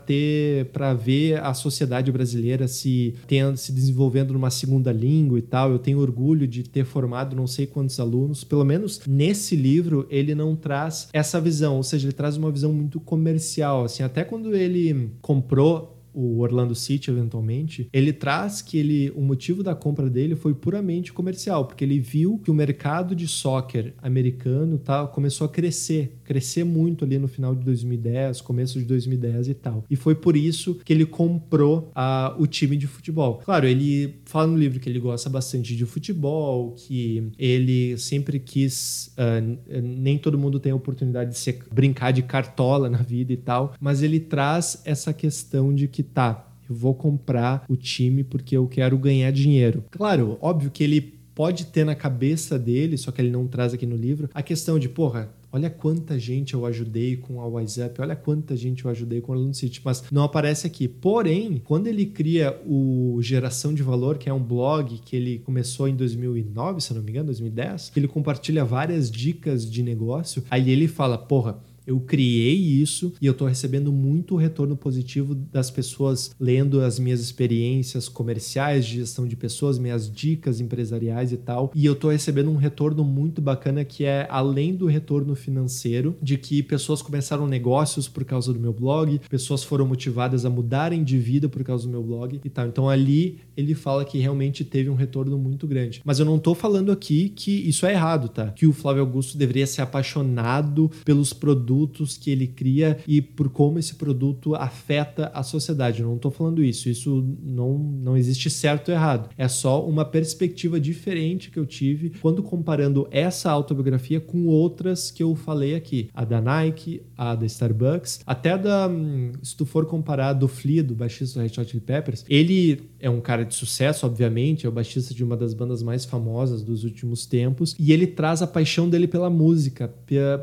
ter, 0.05 0.65
para 0.73 0.93
ver 0.93 1.41
a 1.41 1.55
sociedade 1.55 2.11
brasileira 2.11 2.67
se 2.67 3.15
tendo, 3.29 3.57
se 3.57 3.71
desenvolvendo 3.71 4.33
numa 4.33 4.51
segunda 4.51 4.91
língua 4.91 5.39
e 5.39 5.43
tal. 5.43 5.71
Eu 5.71 5.79
tenho 5.79 6.01
orgulho 6.01 6.49
de 6.49 6.65
ter 6.65 6.85
formado 6.85 7.37
não 7.37 7.47
sei 7.47 7.65
quantos 7.65 8.01
alunos. 8.01 8.43
Pelo 8.43 8.65
menos 8.65 9.01
nesse 9.07 9.55
livro 9.55 10.05
ele 10.11 10.35
não 10.35 10.57
traz 10.57 11.09
essa 11.13 11.41
visão, 11.41 11.77
ou 11.77 11.85
seja, 11.85 12.09
ele 12.09 12.13
traz 12.13 12.37
uma 12.37 12.51
visão 12.51 12.73
muito 12.73 12.99
comercial. 12.99 13.85
Assim, 13.85 14.03
até 14.03 14.25
quando 14.25 14.53
ele 14.53 15.13
comprou 15.23 16.00
o 16.13 16.41
Orlando 16.41 16.75
City 16.75 17.11
eventualmente, 17.11 17.89
ele 17.93 18.13
traz 18.13 18.63
que 18.63 18.79
ele 18.79 19.11
o 19.15 19.21
motivo 19.21 19.63
da 19.63 19.75
compra 19.75 20.09
dele 20.09 20.35
foi 20.37 20.55
puramente 20.55 21.13
comercial, 21.13 21.65
porque 21.65 21.85
ele 21.85 21.99
viu 21.99 22.39
que 22.39 22.51
o 22.51 22.55
mercado 22.55 23.15
de 23.15 23.27
soccer 23.27 23.95
americano 24.03 24.79
tá, 24.79 25.07
começou 25.07 25.45
a 25.45 25.49
crescer, 25.49 26.19
crescer 26.25 26.65
muito 26.65 27.05
ali 27.05 27.19
no 27.19 27.29
final 27.29 27.55
de 27.55 27.65
2010, 27.65 28.41
começo 28.41 28.79
de 28.79 28.85
2010 28.85 29.49
e 29.49 29.55
tal. 29.55 29.85
E 29.91 29.97
foi 29.97 30.15
por 30.15 30.37
isso 30.37 30.77
que 30.85 30.93
ele 30.93 31.07
comprou 31.07 31.91
a, 31.95 32.35
o 32.39 32.47
time 32.47 32.77
de 32.77 32.87
futebol. 32.87 33.41
Claro, 33.45 33.67
ele 33.67 34.21
fala 34.25 34.47
no 34.47 34.59
livro 34.59 34.81
que 34.81 34.89
ele 34.89 35.01
gosta 35.01 35.29
bastante 35.29 35.77
de 35.77 35.85
futebol, 35.87 36.75
que 36.77 37.31
ele 37.39 37.97
sempre 37.99 38.39
quis, 38.39 39.15
uh, 39.19 39.81
nem 39.83 40.19
todo 40.19 40.39
mundo 40.39 40.59
tem 40.59 40.73
a 40.73 40.77
oportunidade 40.77 41.31
de 41.31 41.39
ser, 41.39 41.61
brincar 41.73 42.13
de 42.13 42.23
cartola 42.23 42.89
na 42.89 42.99
vida 42.99 43.33
e 43.33 43.37
tal, 43.37 43.75
mas 43.81 44.03
ele 44.03 44.21
traz 44.21 44.81
essa 44.85 45.13
questão 45.13 45.75
de 45.75 45.89
que 45.89 46.00
que 46.01 46.03
tá, 46.03 46.49
eu 46.69 46.75
vou 46.75 46.95
comprar 46.95 47.65
o 47.69 47.77
time 47.77 48.25
porque 48.25 48.57
eu 48.57 48.67
quero 48.67 48.97
ganhar 48.97 49.31
dinheiro. 49.31 49.85
Claro, 49.91 50.39
óbvio 50.41 50.71
que 50.71 50.83
ele 50.83 51.21
pode 51.35 51.67
ter 51.67 51.85
na 51.85 51.95
cabeça 51.95 52.59
dele, 52.59 52.97
só 52.97 53.11
que 53.11 53.21
ele 53.21 53.31
não 53.31 53.47
traz 53.47 53.75
aqui 53.75 53.87
no 53.87 53.97
livro, 53.97 54.31
a 54.33 54.43
questão 54.43 54.79
de, 54.79 54.89
porra, 54.89 55.31
olha 55.53 55.69
quanta 55.69 56.19
gente 56.19 56.55
eu 56.55 56.65
ajudei 56.65 57.17
com 57.17 57.41
a 57.41 57.47
WhatsApp, 57.47 58.01
olha 58.01 58.17
quanta 58.17 58.57
gente 58.57 58.85
eu 58.85 58.91
ajudei 58.91 59.21
com 59.21 59.33
o 59.33 59.35
Aluno 59.35 59.53
City, 59.53 59.81
mas 59.85 60.05
não 60.11 60.23
aparece 60.23 60.67
aqui. 60.67 60.89
Porém, 60.89 61.61
quando 61.65 61.87
ele 61.87 62.07
cria 62.07 62.59
o 62.67 63.19
Geração 63.21 63.75
de 63.75 63.83
Valor, 63.83 64.17
que 64.17 64.29
é 64.29 64.33
um 64.33 64.43
blog 64.43 64.99
que 65.05 65.17
ele 65.17 65.39
começou 65.41 65.89
em 65.89 65.97
2009, 65.97 66.81
se 66.81 66.95
não 66.95 67.03
me 67.03 67.11
engano, 67.11 67.27
2010, 67.27 67.91
que 67.91 67.99
ele 67.99 68.09
compartilha 68.09 68.65
várias 68.65 69.11
dicas 69.11 69.71
de 69.71 69.83
negócio, 69.83 70.43
aí 70.51 70.71
ele 70.71 70.89
fala, 70.89 71.19
porra, 71.19 71.59
eu 71.91 71.99
criei 71.99 72.55
isso 72.55 73.13
e 73.21 73.27
eu 73.27 73.33
estou 73.33 73.49
recebendo 73.49 73.93
muito 73.93 74.37
retorno 74.37 74.77
positivo 74.77 75.35
das 75.35 75.73
pessoas 75.73 76.31
lendo 76.39 76.81
as 76.81 77.01
minhas 77.01 77.21
experiências 77.21 78.09
comerciais 78.09 78.87
de 78.87 78.99
gestão 78.99 79.27
de 79.27 79.35
pessoas, 79.35 79.77
minhas 79.77 80.09
dicas 80.09 80.61
empresariais 80.61 81.33
e 81.33 81.37
tal. 81.37 81.73
E 81.75 81.85
eu 81.85 81.95
estou 81.95 82.13
recebendo 82.13 82.49
um 82.49 82.57
retorno 82.57 83.03
muito 83.03 83.43
bacana 83.43 83.85
que 83.85 84.05
é 84.05 84.29
além 84.31 84.77
do 84.77 84.87
retorno 84.87 85.35
financeiro, 85.35 86.17
de 86.23 86.39
que 86.39 86.63
pessoas 86.63 87.03
começaram 87.03 87.45
negócios 87.45 88.07
por 88.07 88.25
causa 88.25 88.53
do 88.53 88.61
meu 88.61 88.73
blog, 88.73 89.21
pessoas 89.29 89.65
foram 89.65 89.85
motivadas 89.85 90.45
a 90.45 90.51
mudarem 90.51 91.03
de 91.03 91.19
vida 91.19 91.49
por 91.49 91.65
causa 91.65 91.87
do 91.87 91.91
meu 91.91 92.05
blog 92.05 92.41
e 92.45 92.51
tal. 92.51 92.69
Então 92.69 92.89
ali 92.89 93.41
ele 93.57 93.75
fala 93.75 94.05
que 94.05 94.17
realmente 94.19 94.65
teve 94.65 94.89
um 94.89 94.95
retorno 94.95 95.37
muito 95.37 95.67
grande. 95.67 96.01
Mas 96.05 96.21
eu 96.21 96.25
não 96.25 96.37
estou 96.37 96.55
falando 96.55 96.93
aqui 96.93 97.31
que 97.31 97.51
isso 97.51 97.85
é 97.85 97.93
errado, 97.93 98.29
tá? 98.29 98.53
Que 98.53 98.67
o 98.69 98.73
Flávio 98.73 99.03
Augusto 99.03 99.37
deveria 99.37 99.67
ser 99.67 99.83
apaixonado 99.83 100.89
pelos 101.05 101.33
produtos 101.33 101.80
produtos 101.81 102.17
que 102.19 102.31
ele 102.31 102.47
cria 102.47 102.99
e 103.07 103.23
por 103.23 103.49
como 103.49 103.79
esse 103.79 103.95
produto 103.95 104.55
afeta 104.55 105.31
a 105.35 105.43
sociedade. 105.43 106.01
Eu 106.01 106.09
não 106.09 106.17
estou 106.17 106.31
falando 106.31 106.63
isso. 106.63 106.89
Isso 106.89 107.25
não, 107.43 107.79
não 107.79 108.17
existe 108.17 108.51
certo 108.51 108.89
ou 108.89 108.95
errado. 108.95 109.31
É 109.39 109.49
só 109.49 109.87
uma 109.87 110.05
perspectiva 110.05 110.79
diferente 110.79 111.51
que 111.51 111.59
eu 111.59 111.65
tive 111.65 112.11
quando 112.21 112.43
comparando 112.43 113.09
essa 113.11 113.51
autobiografia 113.51 114.21
com 114.21 114.47
outras 114.47 115.11
que 115.11 115.23
eu 115.23 115.35
falei 115.35 115.75
aqui. 115.75 116.11
A 116.13 116.25
da 116.25 116.41
Nike, 116.41 117.03
a 117.17 117.35
da 117.35 117.47
Starbucks, 117.47 118.21
até 118.27 118.59
da. 118.59 118.89
Hum, 118.89 119.33
se 119.43 119.57
tu 119.57 119.65
for 119.65 119.87
comparar 119.87 120.35
do 120.35 120.49
Flea, 120.49 120.83
do 120.83 120.95
baixista 120.95 121.39
do 121.39 121.43
Red 121.43 121.61
Hot 121.61 121.71
Chili 121.71 121.81
Peppers, 121.81 122.25
ele 122.29 122.91
é 122.99 123.09
um 123.09 123.21
cara 123.21 123.45
de 123.45 123.55
sucesso, 123.55 124.05
obviamente, 124.05 124.67
é 124.67 124.69
o 124.69 124.73
baixista 124.73 125.15
de 125.15 125.25
uma 125.25 125.37
das 125.37 125.55
bandas 125.55 125.83
mais 125.83 126.05
famosas 126.05 126.63
dos 126.63 126.85
últimos 126.85 127.25
tempos, 127.25 127.75
e 127.79 127.93
ele 127.93 128.07
traz 128.07 128.43
a 128.43 128.47
paixão 128.47 128.89
dele 128.89 129.09
pela 129.09 129.31
música, 129.31 129.93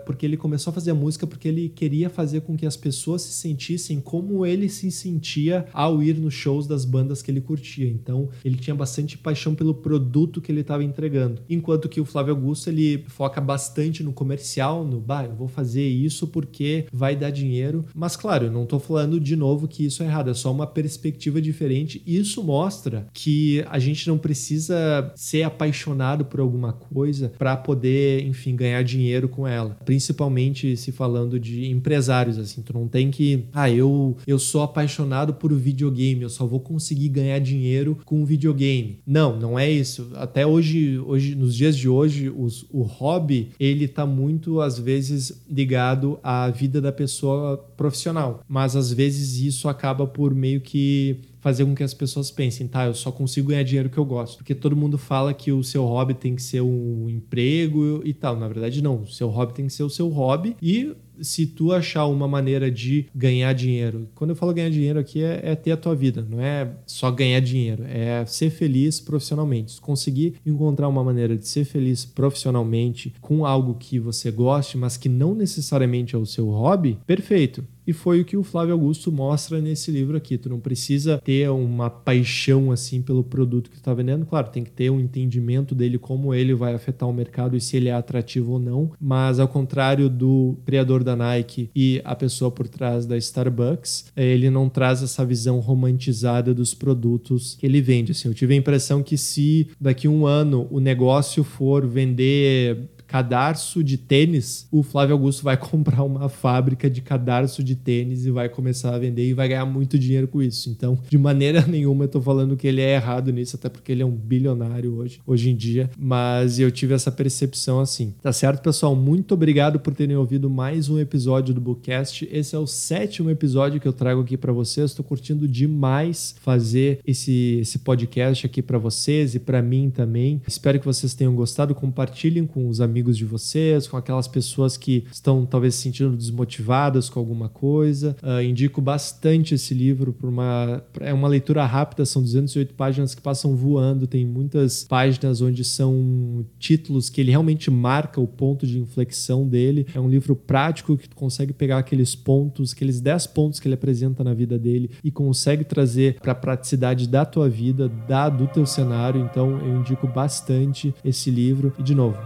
porque 0.06 0.26
ele 0.26 0.36
começou 0.36 0.72
a 0.72 0.74
fazer 0.74 0.92
a 0.92 0.96
música 0.96 1.27
porque 1.28 1.48
ele 1.48 1.70
queria 1.70 2.10
fazer 2.10 2.42
com 2.42 2.56
que 2.56 2.66
as 2.66 2.78
pessoas 2.78 3.22
se 3.22 3.34
sentissem 3.34 4.00
como 4.00 4.46
ele 4.46 4.70
se 4.70 4.90
sentia 4.92 5.66
ao 5.74 6.02
ir 6.02 6.18
nos 6.18 6.34
shows 6.34 6.68
das 6.68 6.86
bandas 6.86 7.22
que 7.22 7.30
ele 7.30 7.42
curtia. 7.42 7.88
Então, 7.88 8.30
ele 8.44 8.58
tinha 8.58 8.76
bastante 8.76 9.18
paixão 9.18 9.54
pelo 9.54 9.74
produto 9.74 10.42
que 10.42 10.52
ele 10.52 10.62
estava 10.62 10.84
entregando. 10.84 11.42
Enquanto 11.50 11.90
que 11.90 12.00
o 12.00 12.06
Flávio 12.06 12.34
Augusto, 12.34 12.70
ele 12.70 13.04
foca 13.08 13.42
bastante 13.42 14.04
no 14.04 14.14
comercial, 14.14 14.86
no, 14.86 15.00
bah, 15.00 15.26
eu 15.26 15.36
vou 15.36 15.48
fazer 15.48 15.88
isso 15.88 16.28
porque 16.28 16.86
vai 16.92 17.16
dar 17.16 17.30
dinheiro. 17.30 17.86
Mas, 17.94 18.16
claro, 18.16 18.46
eu 18.46 18.52
não 18.52 18.64
estou 18.64 18.80
falando 18.80 19.20
de 19.20 19.36
novo 19.36 19.68
que 19.68 19.86
isso 19.86 20.04
é 20.04 20.06
errado, 20.06 20.30
é 20.30 20.34
só 20.34 20.52
uma 20.52 20.68
perspectiva 20.68 21.42
diferente. 21.42 22.02
Isso 22.06 22.44
mostra 22.44 23.08
que 23.14 23.64
a 23.70 23.80
gente 23.80 24.08
não 24.08 24.18
precisa 24.18 25.12
ser 25.16 25.44
apaixonado 25.44 26.26
por 26.26 26.40
alguma 26.40 26.74
coisa 26.74 27.32
para 27.38 27.58
poder, 27.58 28.24
enfim, 28.26 28.56
ganhar 28.56 28.84
dinheiro 28.84 29.28
com 29.28 29.48
ela. 29.48 29.78
Principalmente 29.84 30.78
se 30.78 30.92
falando 30.92 31.07
falando 31.08 31.40
de 31.40 31.72
empresários, 31.72 32.38
assim. 32.38 32.62
Tu 32.62 32.74
não 32.74 32.86
tem 32.86 33.10
que, 33.10 33.46
ah, 33.54 33.72
eu, 33.72 34.18
eu 34.28 34.38
sou 34.38 34.62
apaixonado 34.62 35.34
por 35.34 35.54
videogame, 35.54 36.24
eu 36.24 36.30
só 36.30 36.46
vou 36.46 36.60
conseguir 36.60 37.08
ganhar 37.08 37.40
dinheiro 37.40 37.98
com 38.04 38.26
videogame. 38.26 39.00
Não, 39.08 39.40
não 39.40 39.58
é 39.58 39.72
isso. 39.72 40.10
Até 40.16 40.46
hoje, 40.46 41.00
hoje 41.00 41.34
nos 41.34 41.56
dias 41.56 41.78
de 41.78 41.88
hoje, 41.88 42.30
os, 42.30 42.66
o 42.70 42.82
hobby, 42.82 43.52
ele 43.58 43.88
tá 43.88 44.06
muito, 44.06 44.60
às 44.60 44.78
vezes, 44.78 45.42
ligado 45.50 46.20
à 46.22 46.50
vida 46.50 46.82
da 46.82 46.92
pessoa 46.92 47.58
profissional. 47.78 48.44
Mas, 48.48 48.76
às 48.76 48.92
vezes, 48.92 49.40
isso 49.40 49.70
acaba 49.70 50.06
por 50.06 50.36
meio 50.36 50.60
que 50.60 51.22
fazer 51.40 51.66
com 51.66 51.76
que 51.76 51.84
as 51.84 51.94
pessoas 51.94 52.32
pensem, 52.32 52.68
tá, 52.68 52.86
eu 52.86 52.94
só 52.94 53.12
consigo 53.12 53.50
ganhar 53.50 53.64
dinheiro 53.64 53.90
que 53.90 53.98
eu 53.98 54.06
gosto. 54.06 54.38
Porque 54.38 54.56
todo 54.56 54.76
mundo 54.76 54.98
fala 54.98 55.34
que 55.34 55.52
o 55.52 55.64
seu 55.64 55.86
hobby 55.86 56.14
tem 56.14 56.36
que 56.36 56.42
ser 56.42 56.62
um 56.62 57.10
emprego 57.10 58.02
e 58.04 58.14
tal. 58.14 58.38
Na 58.38 58.48
verdade, 58.48 58.82
não. 58.82 59.04
O 59.04 59.08
seu 59.08 59.30
hobby 59.30 59.54
tem 59.54 59.68
que 59.68 59.74
ser 59.74 59.84
o 59.84 59.90
seu 59.90 60.10
hobby 60.10 60.56
e 60.62 60.96
se 61.22 61.46
tu 61.46 61.72
achar 61.72 62.06
uma 62.08 62.28
maneira 62.28 62.70
de 62.70 63.08
ganhar 63.14 63.54
dinheiro, 63.54 64.08
quando 64.16 64.32
eu 64.32 64.36
falo 64.36 64.54
ganhar 64.54 64.70
dinheiro 64.70 65.00
aqui 65.00 65.24
é, 65.24 65.42
é 65.44 65.56
ter 65.56 65.72
a 65.72 65.78
tua 65.78 65.96
vida, 65.96 66.26
não 66.30 66.42
é 66.42 66.70
só 66.86 67.12
ganhar 67.12 67.40
dinheiro, 67.40 67.84
é 67.84 68.26
ser 68.26 68.50
feliz 68.50 69.00
profissionalmente. 69.00 69.74
Se 69.74 69.82
conseguir 69.82 70.36
encontrar 70.46 70.88
uma 70.88 71.04
maneira 71.04 71.38
de 71.38 71.48
ser 71.48 71.66
feliz 71.66 72.06
profissionalmente 72.06 73.14
com 73.22 73.46
algo 73.46 73.76
que 73.76 74.00
você 74.00 74.32
goste, 74.32 74.78
mas 74.78 74.98
que 74.98 75.10
não 75.10 75.34
necessariamente 75.34 76.16
é 76.16 76.18
o 76.18 76.26
seu 76.26 76.50
hobby, 76.50 76.98
perfeito. 77.06 77.64
E 77.88 77.94
foi 77.94 78.20
o 78.20 78.26
que 78.26 78.36
o 78.36 78.44
Flávio 78.44 78.74
Augusto 78.74 79.10
mostra 79.10 79.62
nesse 79.62 79.90
livro 79.90 80.18
aqui. 80.18 80.38
Tu 80.38 80.50
não 80.50 80.60
precisa 80.60 81.22
ter 81.24 81.50
uma 81.50 81.90
paixão 81.90 82.70
assim 82.70 83.02
pelo 83.02 83.24
produto 83.24 83.70
que 83.70 83.78
tu 83.78 83.80
está 83.80 83.94
vendendo. 83.94 84.26
Claro, 84.26 84.50
tem 84.50 84.62
que 84.62 84.72
ter 84.72 84.90
um 84.90 85.00
entendimento 85.00 85.74
dele 85.74 85.98
como 85.98 86.34
ele 86.34 86.54
vai 86.54 86.74
afetar 86.74 87.08
o 87.08 87.14
mercado 87.14 87.56
e 87.56 87.62
se 87.62 87.78
ele 87.78 87.88
é 87.88 87.94
atrativo 87.94 88.54
ou 88.54 88.60
não. 88.60 88.92
Mas 89.00 89.40
ao 89.40 89.48
contrário 89.48 90.10
do 90.10 90.58
criador 90.66 91.02
da 91.08 91.16
Nike 91.16 91.70
e 91.76 92.02
a 92.04 92.16
pessoa 92.16 92.52
por 92.52 92.68
trás 92.68 93.06
da 93.06 93.18
Starbucks, 93.18 94.06
eh, 94.16 94.26
ele 94.26 94.50
não 94.50 94.68
traz 94.68 95.02
essa 95.02 95.26
visão 95.26 95.60
romantizada 95.60 96.54
dos 96.54 96.74
produtos 96.74 97.56
que 97.60 97.66
ele 97.66 97.82
vende. 97.82 98.12
Assim, 98.12 98.28
eu 98.28 98.34
tive 98.34 98.54
a 98.54 98.58
impressão 98.58 99.02
que 99.02 99.18
se 99.18 99.70
daqui 99.80 100.08
a 100.08 100.10
um 100.10 100.26
ano 100.26 100.68
o 100.70 100.80
negócio 100.80 101.44
for 101.44 101.88
vender 101.88 102.90
cadarço 103.08 103.84
de 103.84 103.98
tênis, 103.98 104.68
o 104.72 104.84
Flávio 104.84 105.14
Augusto 105.14 105.44
vai 105.44 105.56
comprar 105.58 106.04
uma 106.04 106.30
fábrica 106.30 106.90
de 106.90 107.02
cadarço 107.02 107.64
de 107.64 107.76
tênis 107.76 108.26
e 108.26 108.32
vai 108.32 108.50
começar 108.50 108.94
a 108.94 109.00
vender 109.00 109.28
e 109.28 109.34
vai 109.34 109.48
ganhar 109.48 109.66
muito 109.66 109.98
dinheiro 109.98 110.28
com 110.28 110.42
isso. 110.42 110.70
Então, 110.70 111.00
de 111.10 111.18
maneira 111.18 111.66
nenhuma 111.68 112.04
eu 112.04 112.10
tô 112.10 112.22
falando 112.22 112.58
que 112.58 112.68
ele 112.68 112.82
é 112.82 112.96
errado 112.96 113.32
nisso, 113.32 113.56
até 113.56 113.70
porque 113.70 113.92
ele 113.92 114.04
é 114.04 114.06
um 114.06 114.12
bilionário 114.12 114.96
hoje, 114.96 115.20
hoje 115.26 115.50
em 115.50 115.56
dia, 115.56 115.90
mas 115.98 116.60
eu 116.60 116.70
tive 116.70 116.94
essa 116.94 117.12
percepção 117.12 117.80
assim. 117.80 118.14
Tá 118.22 118.34
certo, 118.34 118.62
pessoal? 118.62 118.96
Muito 118.96 119.34
obrigado 119.34 119.80
por 119.80 119.94
terem 119.94 120.16
ouvido 120.16 120.50
mais 120.50 120.90
um 120.90 121.00
episódio 121.00 121.54
do 121.54 121.62
Bookcast. 121.62 122.28
Esse 122.32 122.56
é 122.56 122.60
o 122.60 122.68
sétimo 122.68 123.30
episódio 123.30 123.80
que 123.80 123.88
eu 123.88 123.94
trago 123.94 124.22
aqui 124.22 124.36
para 124.36 124.52
vocês. 124.52 124.92
Estou 124.92 125.06
curtindo 125.06 125.48
demais 125.48 126.36
fazer 126.42 127.00
esse, 127.06 127.60
esse 127.62 127.80
podcast 127.80 128.46
aqui 128.46 128.62
para 128.62 128.78
vocês 128.78 129.36
e 129.36 129.40
para 129.40 129.62
mim 129.62 129.90
também. 129.90 130.42
Espero 130.48 130.80
que 130.80 130.86
vocês 130.86 131.14
tenham 131.14 131.34
gostado. 131.34 131.74
Compartilhem 131.74 132.46
com 132.46 132.68
os 132.68 132.82
amigos 132.82 132.97
amigos 132.98 133.16
de 133.16 133.26
vocês, 133.26 133.88
com 133.88 133.96
aquelas 133.96 134.28
pessoas 134.28 134.76
que 134.76 135.06
estão 135.12 135.46
talvez 135.46 135.76
se 135.76 135.84
sentindo 135.84 136.18
desmotivadas 136.18 137.10
com 137.10 137.20
alguma 137.20 137.48
coisa. 137.48 138.16
Uh, 138.24 138.42
indico 138.42 138.82
bastante 138.82 139.54
esse 139.54 139.76
livro 139.76 140.12
por 140.12 140.28
uma 140.28 140.82
é 141.00 141.14
uma 141.14 141.28
leitura 141.28 141.64
rápida, 141.64 142.06
são 142.06 142.24
208 142.24 142.74
páginas 142.74 143.14
que 143.14 143.22
passam 143.22 143.56
voando, 143.56 144.08
tem 144.08 144.26
muitas 144.26 144.84
páginas 144.86 145.42
onde 145.42 145.64
são 145.64 146.44
títulos 146.58 147.08
que 147.08 147.22
ele 147.22 147.30
realmente 147.30 147.70
marca 147.70 148.20
o 148.20 148.28
ponto 148.28 148.66
de 148.66 148.80
inflexão 148.80 149.48
dele. 149.48 149.86
É 149.94 150.00
um 150.00 150.10
livro 150.10 150.36
prático 150.36 150.98
que 150.98 151.08
tu 151.08 151.16
consegue 151.16 151.54
pegar 151.54 151.78
aqueles 151.78 152.16
pontos, 152.16 152.74
aqueles 152.74 153.00
10 153.00 153.28
pontos 153.28 153.60
que 153.60 153.68
ele 153.68 153.76
apresenta 153.76 154.24
na 154.24 154.34
vida 154.34 154.58
dele 154.58 154.90
e 155.04 155.12
consegue 155.12 155.64
trazer 155.64 156.20
para 156.20 156.32
a 156.32 156.36
praticidade 156.36 157.08
da 157.08 157.24
tua 157.26 157.48
vida, 157.48 157.88
da 158.08 158.28
do 158.28 158.48
teu 158.48 158.66
cenário. 158.66 159.22
Então 159.22 159.60
eu 159.60 159.78
indico 159.78 160.08
bastante 160.08 160.96
esse 161.06 161.30
livro 161.30 161.72
e 161.78 161.84
de 161.84 161.94
novo, 161.94 162.18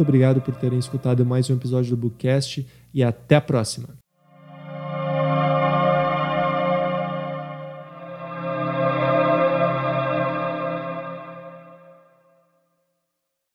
muito 0.00 0.08
obrigado 0.08 0.40
por 0.40 0.54
terem 0.54 0.78
escutado 0.78 1.26
mais 1.26 1.50
um 1.50 1.54
episódio 1.54 1.90
do 1.90 1.96
Bookcast 1.96 2.66
e 2.94 3.02
até 3.02 3.36
a 3.36 3.40
próxima. 3.40 3.99